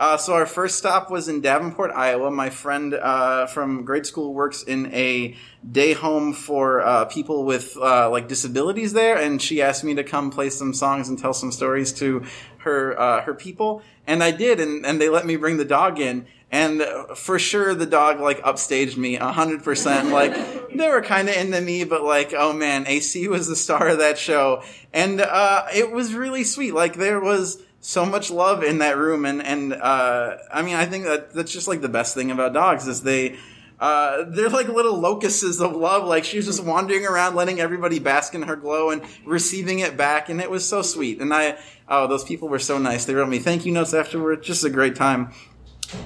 [0.00, 2.30] Uh, so our first stop was in Davenport, Iowa.
[2.30, 5.36] My friend uh, from grade school works in a
[5.70, 10.02] day home for uh, people with uh, like disabilities there, and she asked me to
[10.02, 12.24] come play some songs and tell some stories to
[12.60, 16.00] her uh, her people, and I did, and, and they let me bring the dog
[16.00, 16.26] in.
[16.50, 16.82] And
[17.14, 20.08] for sure, the dog like upstaged me a hundred percent.
[20.08, 20.34] Like
[20.74, 23.98] they were kind of into me, but like, oh man, AC was the star of
[23.98, 24.62] that show,
[24.94, 26.72] and uh, it was really sweet.
[26.72, 30.86] Like there was so much love in that room, and and uh, I mean, I
[30.86, 33.36] think that that's just like the best thing about dogs is they.
[33.78, 36.06] Uh, they're like little locuses of love.
[36.06, 39.96] Like she was just wandering around, letting everybody bask in her glow and receiving it
[39.96, 41.18] back, and it was so sweet.
[41.18, 41.56] And I,
[41.88, 43.06] oh, those people were so nice.
[43.06, 44.42] They wrote me thank you notes afterward.
[44.42, 45.32] Just a great time.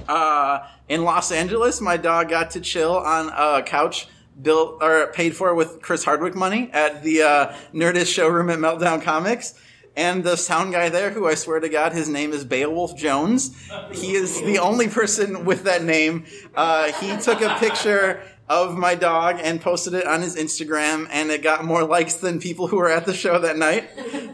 [0.07, 4.07] Uh, in Los Angeles, my dog got to chill on a couch
[4.41, 9.01] built or paid for with Chris Hardwick money at the uh, Nerdist showroom at Meltdown
[9.01, 9.53] Comics.
[9.95, 13.55] And the sound guy there, who I swear to God, his name is Beowulf Jones.
[13.93, 16.25] He is the only person with that name.
[16.53, 21.31] Uh, he took a picture of my dog and posted it on his Instagram, and
[21.31, 23.89] it got more likes than people who were at the show that night.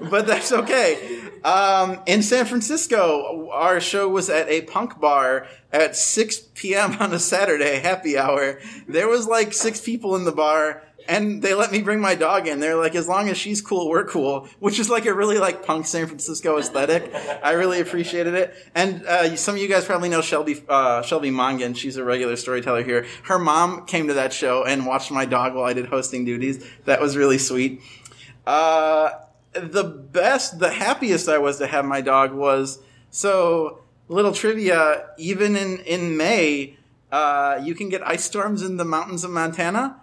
[0.09, 1.21] But that's okay.
[1.43, 6.97] Um, in San Francisco, our show was at a punk bar at 6 p.m.
[6.99, 8.59] on a Saturday, happy hour.
[8.87, 10.83] There was like six people in the bar.
[11.07, 12.59] And they let me bring my dog in.
[12.59, 15.65] They're like, as long as she's cool, we're cool, which is like a really like
[15.65, 17.13] punk San Francisco aesthetic.
[17.43, 18.53] I really appreciated it.
[18.75, 21.75] And uh, some of you guys probably know Shelby uh, Shelby Mongan.
[21.75, 23.05] She's a regular storyteller here.
[23.23, 26.65] Her mom came to that show and watched my dog while I did hosting duties.
[26.85, 27.81] That was really sweet.
[28.45, 29.11] Uh,
[29.53, 32.79] the best, the happiest I was to have my dog was
[33.09, 35.09] so little trivia.
[35.17, 36.77] Even in in May,
[37.11, 39.97] uh, you can get ice storms in the mountains of Montana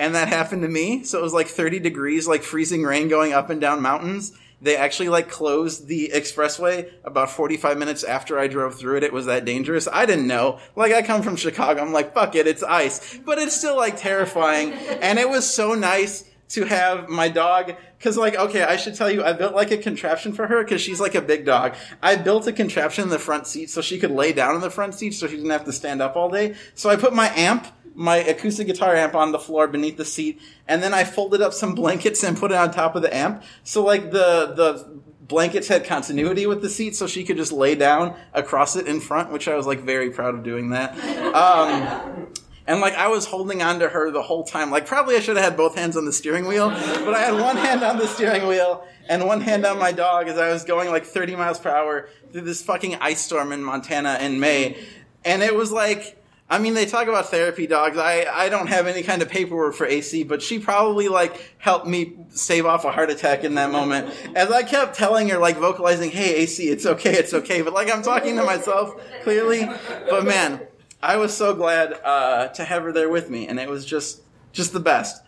[0.00, 1.04] and that happened to me.
[1.04, 4.32] So it was like 30 degrees, like freezing rain going up and down mountains.
[4.62, 9.04] They actually like closed the expressway about 45 minutes after I drove through it.
[9.04, 9.86] It was that dangerous.
[9.92, 10.58] I didn't know.
[10.74, 11.82] Like I come from Chicago.
[11.82, 12.46] I'm like, fuck it.
[12.46, 14.72] It's ice, but it's still like terrifying.
[14.72, 19.10] And it was so nice to have my dog because like okay i should tell
[19.10, 22.16] you i built like a contraption for her because she's like a big dog i
[22.16, 24.94] built a contraption in the front seat so she could lay down in the front
[24.94, 27.66] seat so she didn't have to stand up all day so i put my amp
[27.94, 31.52] my acoustic guitar amp on the floor beneath the seat, and then I folded up
[31.52, 33.42] some blankets and put it on top of the amp.
[33.64, 37.74] So like the the blankets had continuity with the seat, so she could just lay
[37.74, 40.98] down across it in front, which I was like very proud of doing that.
[41.34, 42.28] Um,
[42.70, 44.70] and like I was holding on to her the whole time.
[44.70, 47.34] Like probably I should have had both hands on the steering wheel, but I had
[47.34, 50.62] one hand on the steering wheel and one hand on my dog as I was
[50.62, 54.80] going like 30 miles per hour through this fucking ice storm in Montana in May.
[55.24, 56.16] And it was like
[56.48, 57.96] I mean, they talk about therapy dogs.
[57.96, 61.86] I, I don't have any kind of paperwork for AC, but she probably like helped
[61.86, 64.12] me save off a heart attack in that moment.
[64.34, 67.92] As I kept telling her, like vocalizing, "Hey AC, it's okay, it's okay," but like
[67.92, 69.68] I'm talking to myself clearly.
[70.08, 70.60] But man,
[71.02, 74.22] I was so glad uh, to have her there with me, and it was just
[74.52, 75.22] just the best.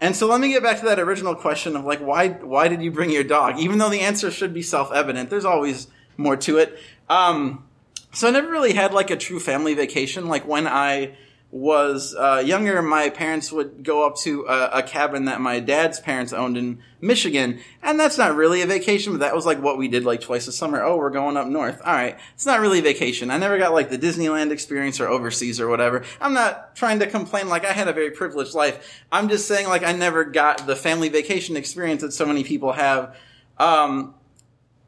[0.00, 2.82] And so let me get back to that original question of like why why did
[2.82, 3.58] you bring your dog?
[3.58, 6.78] Even though the answer should be self evident, there's always more to it.
[7.08, 7.64] Um,
[8.12, 10.28] so I never really had like a true family vacation.
[10.28, 11.16] Like when I
[11.50, 15.98] was uh, younger, my parents would go up to a, a, cabin that my dad's
[15.98, 19.78] parents owned in Michigan, and that's not really a vacation, but that was like what
[19.78, 20.82] we did like twice a summer.
[20.82, 21.80] Oh, we're going up north.
[21.86, 23.30] All right, it's not really a vacation.
[23.30, 26.04] I never got like the Disneyland experience or overseas or whatever.
[26.20, 29.02] I'm not trying to complain like I had a very privileged life.
[29.10, 32.72] I'm just saying like I never got the family vacation experience that so many people
[32.72, 33.16] have.
[33.56, 34.14] Um,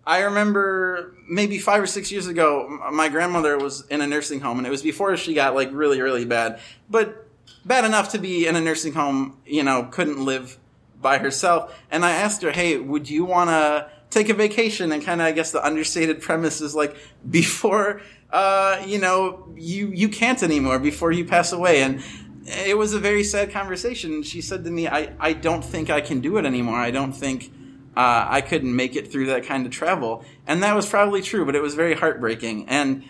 [0.07, 4.59] I remember maybe five or six years ago, my grandmother was in a nursing home,
[4.59, 7.27] and it was before she got like really, really bad, but
[7.65, 9.37] bad enough to be in a nursing home.
[9.45, 10.59] You know, couldn't live
[11.01, 11.79] by herself.
[11.91, 15.27] And I asked her, "Hey, would you want to take a vacation?" And kind of,
[15.27, 16.97] I guess, the understated premise is like
[17.29, 18.01] before,
[18.33, 22.03] uh, you know, you you can't anymore before you pass away, and
[22.47, 24.23] it was a very sad conversation.
[24.23, 26.77] She said to me, "I I don't think I can do it anymore.
[26.77, 27.53] I don't think."
[27.97, 30.25] Uh, I couldn't make it through that kind of travel.
[30.47, 32.69] And that was probably true, but it was very heartbreaking.
[32.69, 33.05] And,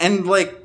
[0.00, 0.58] and like,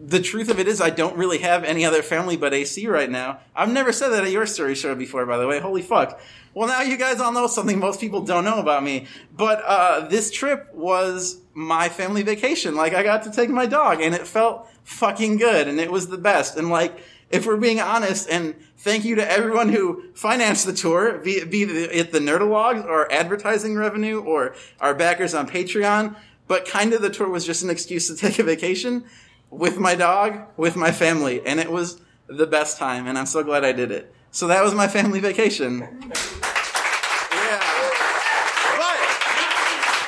[0.00, 3.10] the truth of it is I don't really have any other family but AC right
[3.10, 3.40] now.
[3.56, 5.58] I've never said that at your story show before, by the way.
[5.58, 6.20] Holy fuck.
[6.54, 9.06] Well, now you guys all know something most people don't know about me.
[9.36, 12.76] But, uh, this trip was my family vacation.
[12.76, 16.06] Like, I got to take my dog and it felt fucking good and it was
[16.08, 16.56] the best.
[16.56, 16.96] And like,
[17.30, 21.62] if we're being honest, and thank you to everyone who financed the tour, be, be
[21.62, 26.16] it the Nerdologues or advertising revenue or our backers on Patreon,
[26.46, 29.04] but kind of the tour was just an excuse to take a vacation
[29.50, 33.42] with my dog, with my family, and it was the best time, and I'm so
[33.42, 34.12] glad I did it.
[34.30, 36.12] So that was my family vacation.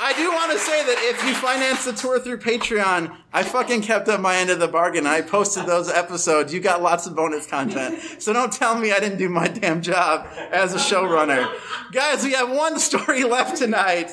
[0.02, 3.82] I do want to say that if you finance the tour through Patreon, I fucking
[3.82, 5.06] kept up my end of the bargain.
[5.06, 6.52] I posted those episodes.
[6.52, 8.00] You got lots of bonus content.
[8.18, 11.48] So don't tell me I didn't do my damn job as a showrunner.
[11.92, 14.10] Guys, we have one story left tonight.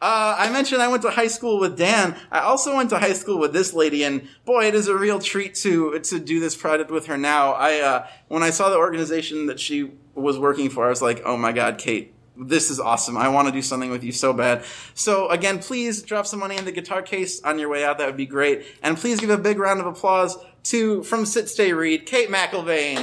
[0.00, 2.16] Uh, I mentioned I went to high school with Dan.
[2.30, 5.20] I also went to high school with this lady, and boy, it is a real
[5.20, 7.52] treat to to do this project with her now.
[7.52, 11.22] I uh, when I saw the organization that she was working for, I was like,
[11.24, 13.16] oh my god, Kate, this is awesome.
[13.16, 14.64] I want to do something with you so bad.
[14.94, 17.98] So again, please drop some money in the guitar case on your way out.
[17.98, 18.64] That would be great.
[18.82, 22.98] And please give a big round of applause to from Sit Stay Read, Kate McIlvain.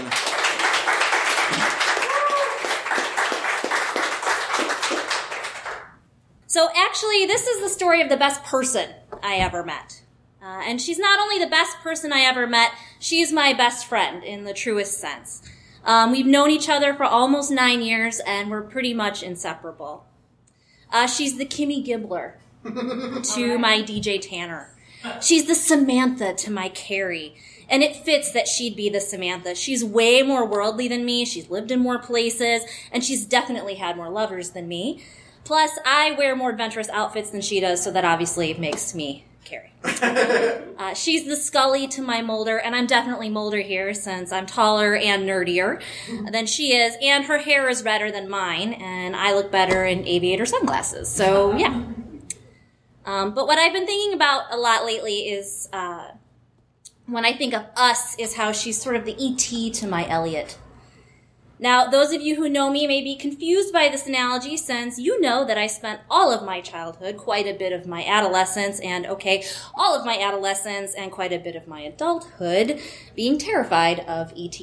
[6.48, 8.90] So actually, this is the story of the best person
[9.22, 10.02] I ever met.
[10.42, 14.24] Uh, and she's not only the best person I ever met, she's my best friend
[14.24, 15.44] in the truest sense.
[15.84, 20.06] Um, we've known each other for almost nine years and we're pretty much inseparable.
[20.92, 22.34] Uh, she's the Kimmy Gibbler
[23.36, 24.76] to my DJ Tanner.
[25.22, 27.36] She's the Samantha to my Carrie.
[27.70, 29.56] And it fits that she'd be the Samantha.
[29.56, 31.24] She's way more worldly than me.
[31.24, 35.04] She's lived in more places, and she's definitely had more lovers than me.
[35.44, 39.26] Plus, I wear more adventurous outfits than she does, so that obviously makes me.
[39.84, 44.96] Uh, she's the Scully to my Mulder, and I'm definitely Mulder here since I'm taller
[44.96, 45.82] and nerdier
[46.32, 50.08] than she is, and her hair is redder than mine, and I look better in
[50.08, 51.10] aviator sunglasses.
[51.10, 51.84] So, yeah.
[53.06, 56.12] Um, but what I've been thinking about a lot lately is uh,
[57.10, 60.58] when I think of us, is how she's sort of the ET to my Elliot.
[61.62, 65.20] Now, those of you who know me may be confused by this analogy since you
[65.20, 69.06] know that I spent all of my childhood, quite a bit of my adolescence, and
[69.06, 69.44] okay,
[69.76, 72.80] all of my adolescence and quite a bit of my adulthood
[73.14, 74.58] being terrified of ET.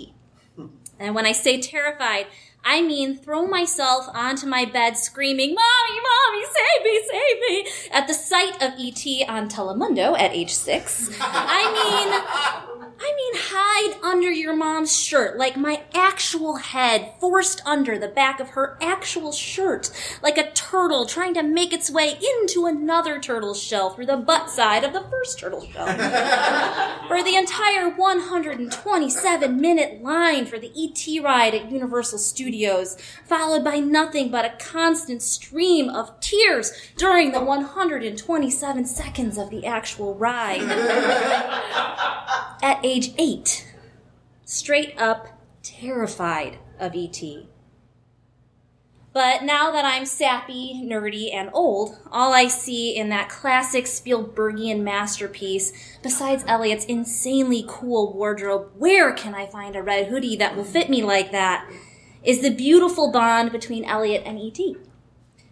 [0.57, 0.69] Hmm.
[0.99, 2.29] And when I say terrified,
[2.65, 8.09] I mean throw myself onto my bed screaming, Mommy, Mommy, save me, save me, at
[8.09, 11.11] the sight of ET on Telemundo at age six.
[11.21, 17.99] I mean, I mean hide under your mom's shirt, like my actual head forced under
[17.99, 19.91] the back of her actual shirt,
[20.23, 24.49] like a turtle trying to make its way into another turtle's shell through the butt
[24.49, 25.87] side of the first turtle shell.
[27.09, 33.79] for the entire 127 minute line for the ET ride at Universal Studios, followed by
[33.79, 40.63] nothing but a constant stream of tears during the 127 seconds of the actual ride.
[42.63, 43.67] At age eight,
[44.45, 45.27] straight up
[45.63, 47.21] terrified of ET.
[49.13, 54.83] But now that I'm sappy, nerdy, and old, all I see in that classic Spielbergian
[54.83, 55.73] masterpiece,
[56.03, 60.89] besides Elliot's insanely cool wardrobe, where can I find a red hoodie that will fit
[60.89, 61.69] me like that,
[62.23, 64.77] is the beautiful bond between Elliot and E.T.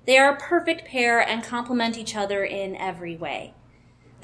[0.07, 3.55] They are a perfect pair and complement each other in every way.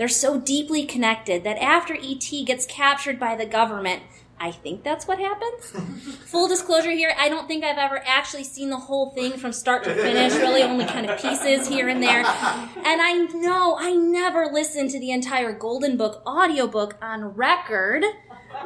[0.01, 2.47] They're so deeply connected that after E.T.
[2.47, 4.03] gets captured by the government,
[4.39, 5.67] I think that's what happens.
[6.25, 9.85] Full disclosure here, I don't think I've ever actually seen the whole thing from start
[9.85, 12.21] to finish, really only kind of pieces here and there.
[12.21, 18.03] And I know I never listened to the entire Golden Book audiobook on record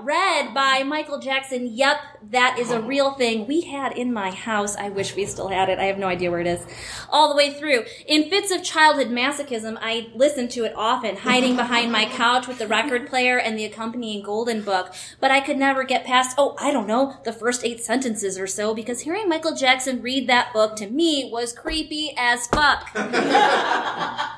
[0.02, 1.66] read by Michael Jackson.
[1.66, 1.96] Yep,
[2.30, 4.76] that is a real thing we had in my house.
[4.76, 5.78] I wish we still had it.
[5.78, 6.64] I have no idea where it is.
[7.10, 7.84] All the way through.
[8.06, 12.58] In fits of childhood masochism, I listened to it often, hiding behind my couch with
[12.58, 14.92] the record player and the accompanying Golden Book.
[15.20, 18.46] But I could never get past, oh, I don't know, the first eight sentences or
[18.46, 22.90] so, because hearing Michael Jackson read that book to me was creepy as fuck.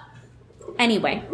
[0.79, 1.25] anyway.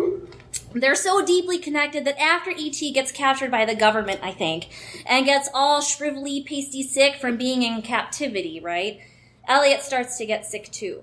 [0.75, 2.93] They're so deeply connected that after E.T.
[2.93, 4.69] gets captured by the government, I think,
[5.07, 9.01] and gets all shrivelly, pasty sick from being in captivity, right?
[9.47, 11.03] Elliot starts to get sick too.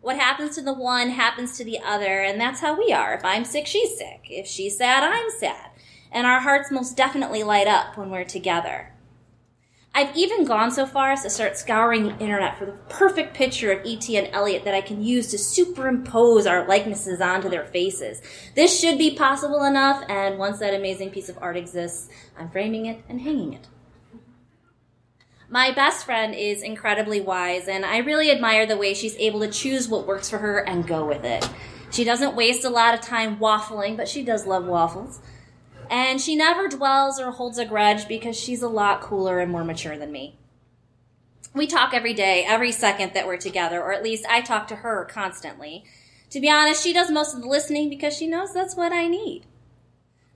[0.00, 3.14] What happens to the one happens to the other, and that's how we are.
[3.14, 4.26] If I'm sick, she's sick.
[4.30, 5.70] If she's sad, I'm sad.
[6.12, 8.92] And our hearts most definitely light up when we're together.
[9.96, 13.72] I've even gone so far as to start scouring the internet for the perfect picture
[13.72, 14.14] of E.T.
[14.14, 18.20] and Elliot that I can use to superimpose our likenesses onto their faces.
[18.54, 22.84] This should be possible enough, and once that amazing piece of art exists, I'm framing
[22.84, 23.68] it and hanging it.
[25.48, 29.48] My best friend is incredibly wise, and I really admire the way she's able to
[29.48, 31.48] choose what works for her and go with it.
[31.90, 35.20] She doesn't waste a lot of time waffling, but she does love waffles.
[35.90, 39.64] And she never dwells or holds a grudge because she's a lot cooler and more
[39.64, 40.38] mature than me.
[41.54, 44.76] We talk every day, every second that we're together, or at least I talk to
[44.76, 45.84] her constantly.
[46.30, 49.06] To be honest, she does most of the listening because she knows that's what I
[49.06, 49.46] need.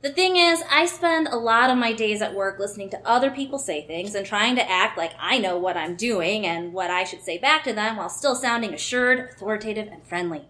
[0.02, 3.30] The thing is, I spend a lot of my days at work listening to other
[3.30, 6.90] people say things and trying to act like I know what I'm doing and what
[6.90, 10.48] I should say back to them while still sounding assured, authoritative, and friendly.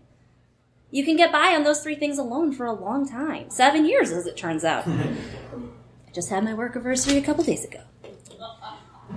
[0.91, 3.51] You can get by on those three things alone for a long time.
[3.51, 4.87] Seven years, as it turns out.
[4.89, 7.81] I just had my work anniversary a couple days ago.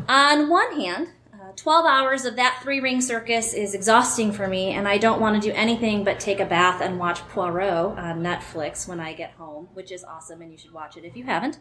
[0.07, 4.71] On one hand, uh, 12 hours of that three ring circus is exhausting for me,
[4.71, 8.21] and I don't want to do anything but take a bath and watch Poirot on
[8.21, 11.24] Netflix when I get home, which is awesome, and you should watch it if you
[11.24, 11.57] haven't.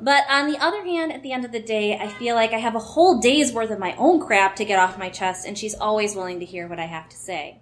[0.00, 2.58] But on the other hand, at the end of the day, I feel like I
[2.58, 5.56] have a whole day's worth of my own crap to get off my chest, and
[5.56, 7.60] she's always willing to hear what I have to say.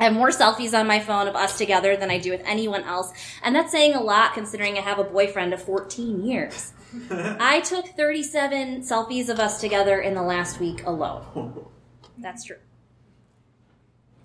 [0.00, 2.84] I have more selfies on my phone of us together than I do with anyone
[2.84, 6.72] else, and that's saying a lot considering I have a boyfriend of 14 years.
[7.10, 11.66] I took 37 selfies of us together in the last week alone.
[12.16, 12.56] That's true.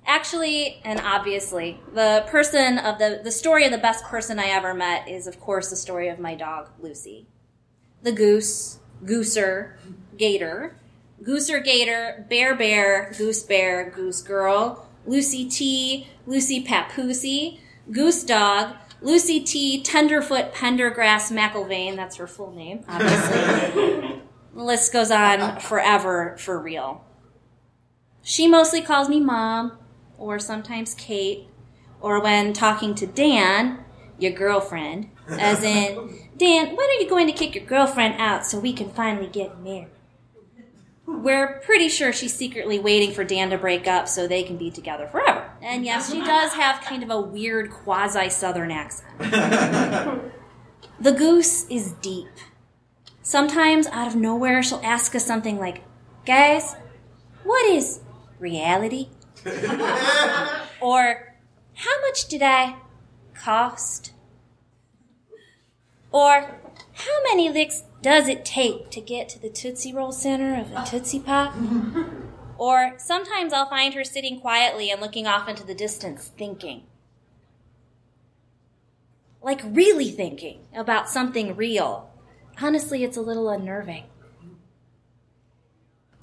[0.08, 4.74] Actually, and obviously, the person of the, the story of the best person I ever
[4.74, 7.28] met is, of course, the story of my dog, Lucy.
[8.02, 9.74] The goose, gooser,
[10.16, 10.78] gator,
[11.24, 17.60] Gooser Gator, Bear Bear, Goose Bear, Goose Girl, Lucy T, Lucy Papoosey,
[17.92, 24.22] Goose Dog, Lucy T, Tenderfoot Pendergrass McIlvain, that's her full name, obviously.
[24.56, 27.04] the list goes on forever for real.
[28.24, 29.78] She mostly calls me mom,
[30.18, 31.48] or sometimes Kate,
[32.02, 33.84] or when talking to Dan,
[34.18, 38.60] your girlfriend, as in, Dan, when are you going to kick your girlfriend out so
[38.60, 39.90] we can finally get married?
[41.08, 44.72] We're pretty sure she's secretly waiting for Dan to break up so they can be
[44.72, 45.52] together forever.
[45.62, 49.20] And yes, she does have kind of a weird quasi southern accent.
[51.00, 52.28] the goose is deep.
[53.22, 55.84] Sometimes, out of nowhere, she'll ask us something like,
[56.26, 56.76] Guys,
[57.44, 58.02] what is
[58.40, 59.10] reality?
[60.82, 61.36] or,
[61.76, 62.78] How much did I
[63.34, 64.14] cost?
[66.12, 66.60] Or,
[66.94, 70.86] How many licks does it take to get to the Tootsie Roll center of a
[70.88, 71.56] Tootsie Pop?
[72.60, 76.84] or sometimes I'll find her sitting quietly and looking off into the distance, thinking.
[79.42, 82.12] Like really thinking about something real.
[82.62, 84.04] Honestly, it's a little unnerving.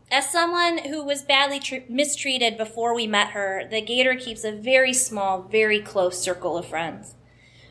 [0.09, 4.53] As someone who was badly tr- mistreated before we met her, the Gator keeps a
[4.53, 7.16] very small, very close circle of friends.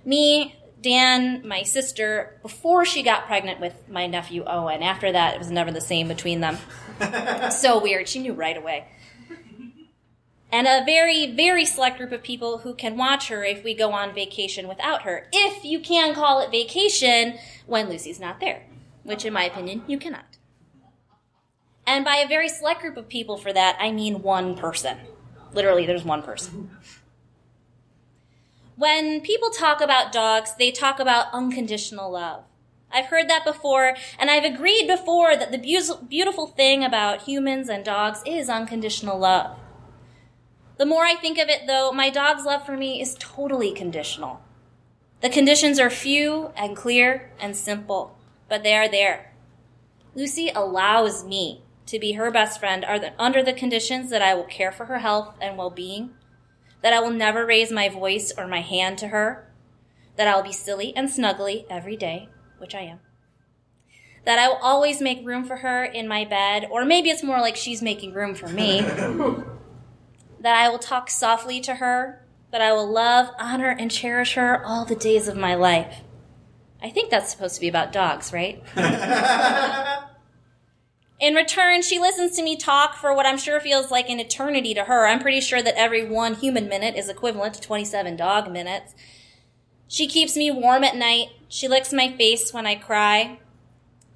[0.04, 4.82] Me, Dan, my sister, before she got pregnant with my nephew Owen.
[4.82, 6.58] After that, it was never the same between them.
[7.52, 8.08] so weird.
[8.08, 8.88] She knew right away.
[10.52, 13.94] And a very, very select group of people who can watch her if we go
[13.94, 15.28] on vacation without her.
[15.32, 18.64] If you can call it vacation when Lucy's not there,
[19.04, 20.38] which, in my opinion, you cannot.
[21.88, 24.98] And by a very select group of people for that, I mean one person.
[25.54, 26.72] Literally, there's one person.
[28.82, 32.46] When people talk about dogs, they talk about unconditional love.
[32.92, 37.70] I've heard that before, and I've agreed before that the beau- beautiful thing about humans
[37.70, 39.56] and dogs is unconditional love.
[40.80, 44.42] The more I think of it, though, my dog's love for me is totally conditional.
[45.22, 48.18] The conditions are few and clear and simple,
[48.50, 49.32] but they are there.
[50.16, 52.84] Lucy allows me to be her best friend
[53.20, 56.16] under the conditions that I will care for her health and well being,
[56.82, 59.52] that I will never raise my voice or my hand to her,
[60.16, 63.00] that I will be silly and snuggly every day, which I am,
[64.26, 67.40] that I will always make room for her in my bed, or maybe it's more
[67.40, 68.82] like she's making room for me,
[70.40, 74.64] that I will talk softly to her, that I will love, honor, and cherish her
[74.66, 76.02] all the days of my life.
[76.84, 78.64] I think that's supposed to be about dogs, right?
[81.22, 84.74] In return, she listens to me talk for what I'm sure feels like an eternity
[84.74, 85.06] to her.
[85.06, 88.96] I'm pretty sure that every one human minute is equivalent to 27 dog minutes.
[89.88, 91.28] She keeps me warm at night.
[91.48, 93.38] She licks my face when I cry.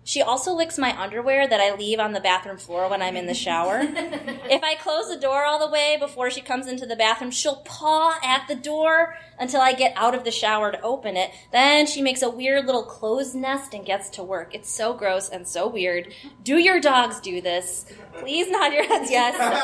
[0.07, 3.25] She also licks my underwear that I leave on the bathroom floor when I'm in
[3.25, 3.79] the shower.
[3.83, 7.63] if I close the door all the way before she comes into the bathroom, she'll
[7.65, 11.31] paw at the door until I get out of the shower to open it.
[11.51, 14.53] Then she makes a weird little clothes nest and gets to work.
[14.53, 16.13] It's so gross and so weird.
[16.43, 17.91] Do your dogs do this?
[18.19, 19.35] Please nod your heads yes.
[19.39, 19.55] now,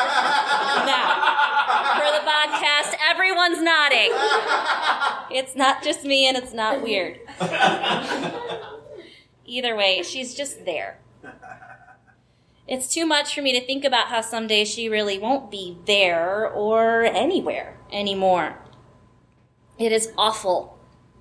[1.99, 4.09] for the podcast, everyone's nodding.
[5.29, 7.19] It's not just me and it's not weird.
[9.51, 10.97] Either way, she's just there.
[12.69, 16.47] It's too much for me to think about how someday she really won't be there
[16.47, 18.63] or anywhere anymore.
[19.77, 20.79] It is awful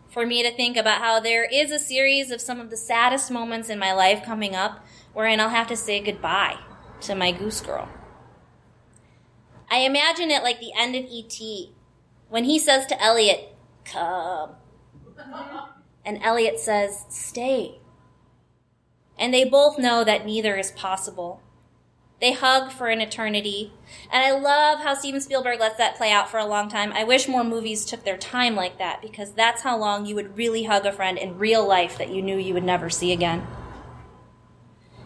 [0.09, 3.33] for me to think about how there is a series of some of the saddest
[3.33, 6.59] moments in my life coming up wherein I'll have to say goodbye
[7.01, 7.89] to my goose girl.
[9.68, 11.72] I imagine it like the end of E.T.
[12.28, 14.51] when he says to Elliot, Come.
[16.05, 17.80] And Elliot says, Stay
[19.20, 21.42] and they both know that neither is possible.
[22.20, 23.72] They hug for an eternity,
[24.12, 26.92] and I love how Steven Spielberg lets that play out for a long time.
[26.92, 30.36] I wish more movies took their time like that because that's how long you would
[30.36, 33.46] really hug a friend in real life that you knew you would never see again.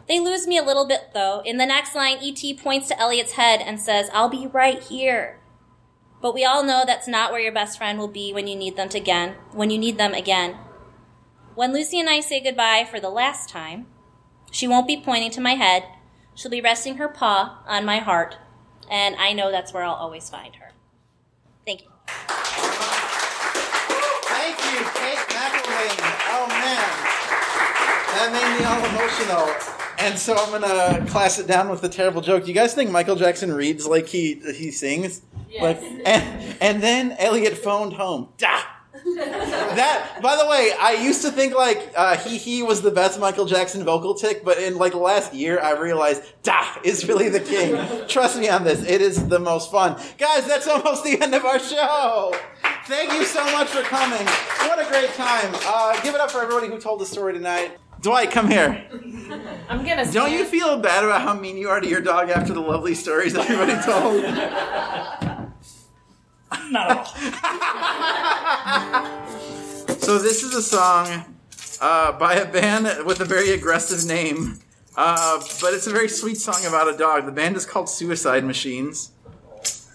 [0.08, 1.40] They lose me a little bit though.
[1.44, 2.54] In the next line, E.T.
[2.54, 5.38] points to Elliot's head and says, I'll be right here.
[6.20, 8.76] But we all know that's not where your best friend will be when you need
[8.76, 10.56] them again, when you need them again.
[11.54, 13.86] When Lucy and I say goodbye for the last time,
[14.54, 15.84] she won't be pointing to my head.
[16.36, 18.36] She'll be resting her paw on my heart,
[18.88, 20.70] and I know that's where I'll always find her.
[21.66, 21.88] Thank you.
[24.26, 25.98] Thank you, Kate McIlvain.
[26.30, 26.86] Oh man,
[28.14, 29.48] that made me all emotional.
[29.98, 32.42] And so I'm gonna class it down with a terrible joke.
[32.42, 35.22] Do you guys think Michael Jackson reads like he he sings?
[35.50, 35.62] Yes.
[35.62, 38.28] Like, and and then Elliot phoned home.
[38.38, 38.60] Da.
[39.04, 43.20] That, by the way, I used to think like uh, he he was the best
[43.20, 47.28] Michael Jackson vocal tic, but in like the last year, I realized Da is really
[47.28, 48.06] the king.
[48.08, 50.46] Trust me on this; it is the most fun, guys.
[50.46, 52.34] That's almost the end of our show.
[52.86, 54.26] Thank you so much for coming.
[54.68, 55.54] What a great time!
[55.66, 57.76] Uh, give it up for everybody who told the story tonight.
[58.00, 58.86] Dwight, come here.
[59.68, 60.10] I'm gonna.
[60.10, 62.94] Don't you feel bad about how mean you are to your dog after the lovely
[62.94, 65.30] stories everybody told?
[66.70, 67.06] Not at all.
[69.98, 71.24] So this is a song
[71.80, 74.58] uh, by a band with a very aggressive name,
[74.96, 77.24] uh, but it's a very sweet song about a dog.
[77.26, 79.12] The band is called Suicide Machines.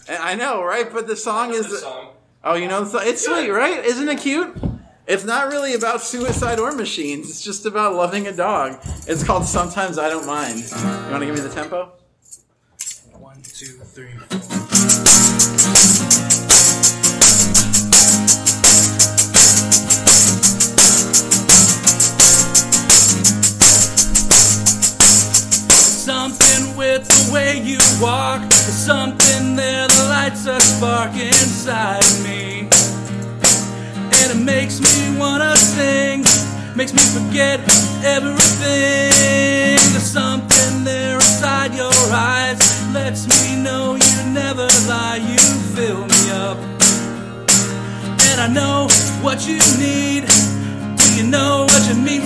[0.07, 0.91] And I know, right?
[0.91, 1.83] But the song is.
[2.43, 3.83] Oh, you know, it's sweet, right?
[3.85, 4.57] Isn't it cute?
[5.05, 7.29] It's not really about suicide or machines.
[7.29, 8.79] It's just about loving a dog.
[9.07, 10.57] It's called Sometimes I Don't Mind.
[10.57, 11.91] You want to give me the tempo?
[13.13, 14.58] One, two, three, Something
[27.31, 28.41] way you walk.
[28.49, 32.69] There's something there, the lights a spark inside me.
[34.17, 36.23] And it makes me wanna sing,
[36.75, 37.59] makes me forget
[38.03, 39.77] everything.
[39.91, 42.59] There's something there inside your eyes,
[42.93, 45.39] lets me know you never lie, you
[45.75, 46.57] fill me up.
[48.29, 48.87] And I know
[49.21, 50.25] what you need.
[50.97, 52.18] Do you know what you mean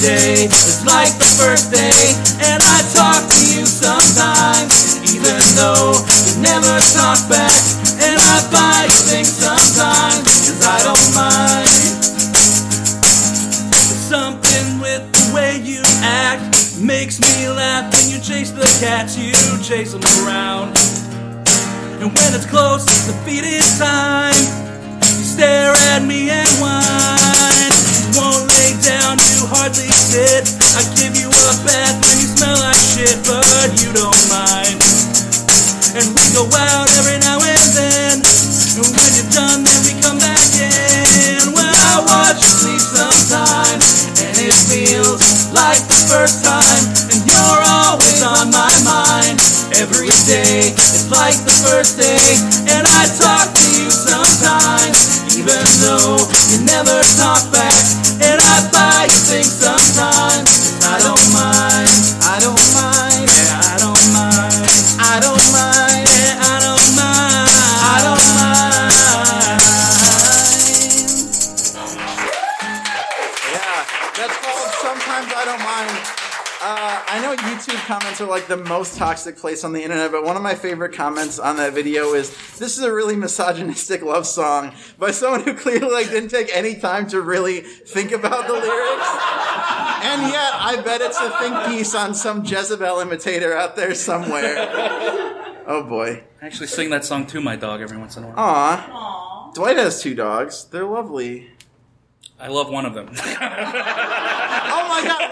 [0.00, 4.72] day is like the first day, and I talk to you sometimes,
[5.12, 5.92] even though
[6.24, 7.52] you never talk back.
[8.00, 11.68] And I buy you things sometimes, cause I don't mind.
[14.08, 19.32] Something with the way you act makes me laugh when you chase the cats, you
[19.62, 20.76] chase them around.
[22.00, 24.34] And when it's close to feeding time,
[25.04, 27.72] you stare at me and whine.
[28.00, 28.49] You won't
[28.82, 30.48] down, you hardly sit.
[30.76, 34.80] I give you a bath when you smell like shit, but you don't mind.
[35.96, 38.16] And we go out every now and then.
[38.20, 41.52] And when you're done, then we come back in.
[41.52, 43.84] Well, I watch you sleep sometimes,
[44.22, 45.20] and it feels
[45.52, 46.84] like the first time.
[47.12, 49.40] And you're always on my mind.
[49.76, 52.36] Every day It's like the first day,
[52.68, 56.18] and I talk to you sometimes, even though
[56.50, 57.89] you never talk back.
[78.00, 80.94] Comments are like the most toxic place on the internet, but one of my favorite
[80.94, 85.52] comments on that video is this is a really misogynistic love song by someone who
[85.52, 89.10] clearly like didn't take any time to really think about the lyrics.
[90.02, 94.54] And yet, I bet it's a think piece on some Jezebel imitator out there somewhere.
[95.66, 96.24] Oh boy.
[96.40, 98.36] I actually sing that song to my dog every once in a while.
[98.38, 99.52] Aw.
[99.54, 100.64] Dwight has two dogs.
[100.64, 101.50] They're lovely.
[102.40, 103.10] I love one of them.
[104.72, 105.30] Oh my god!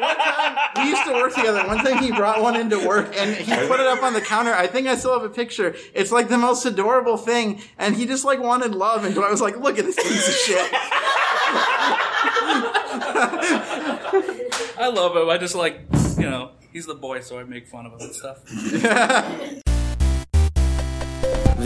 [0.00, 1.66] One time we used to work together.
[1.66, 4.52] One time he brought one into work and he put it up on the counter.
[4.52, 5.74] I think I still have a picture.
[5.94, 9.04] It's like the most adorable thing, and he just like wanted love.
[9.04, 10.70] And I was like, "Look at this piece of shit."
[14.78, 15.28] I love him.
[15.30, 15.80] I just like,
[16.18, 19.62] you know, he's the boy, so I make fun of him and stuff.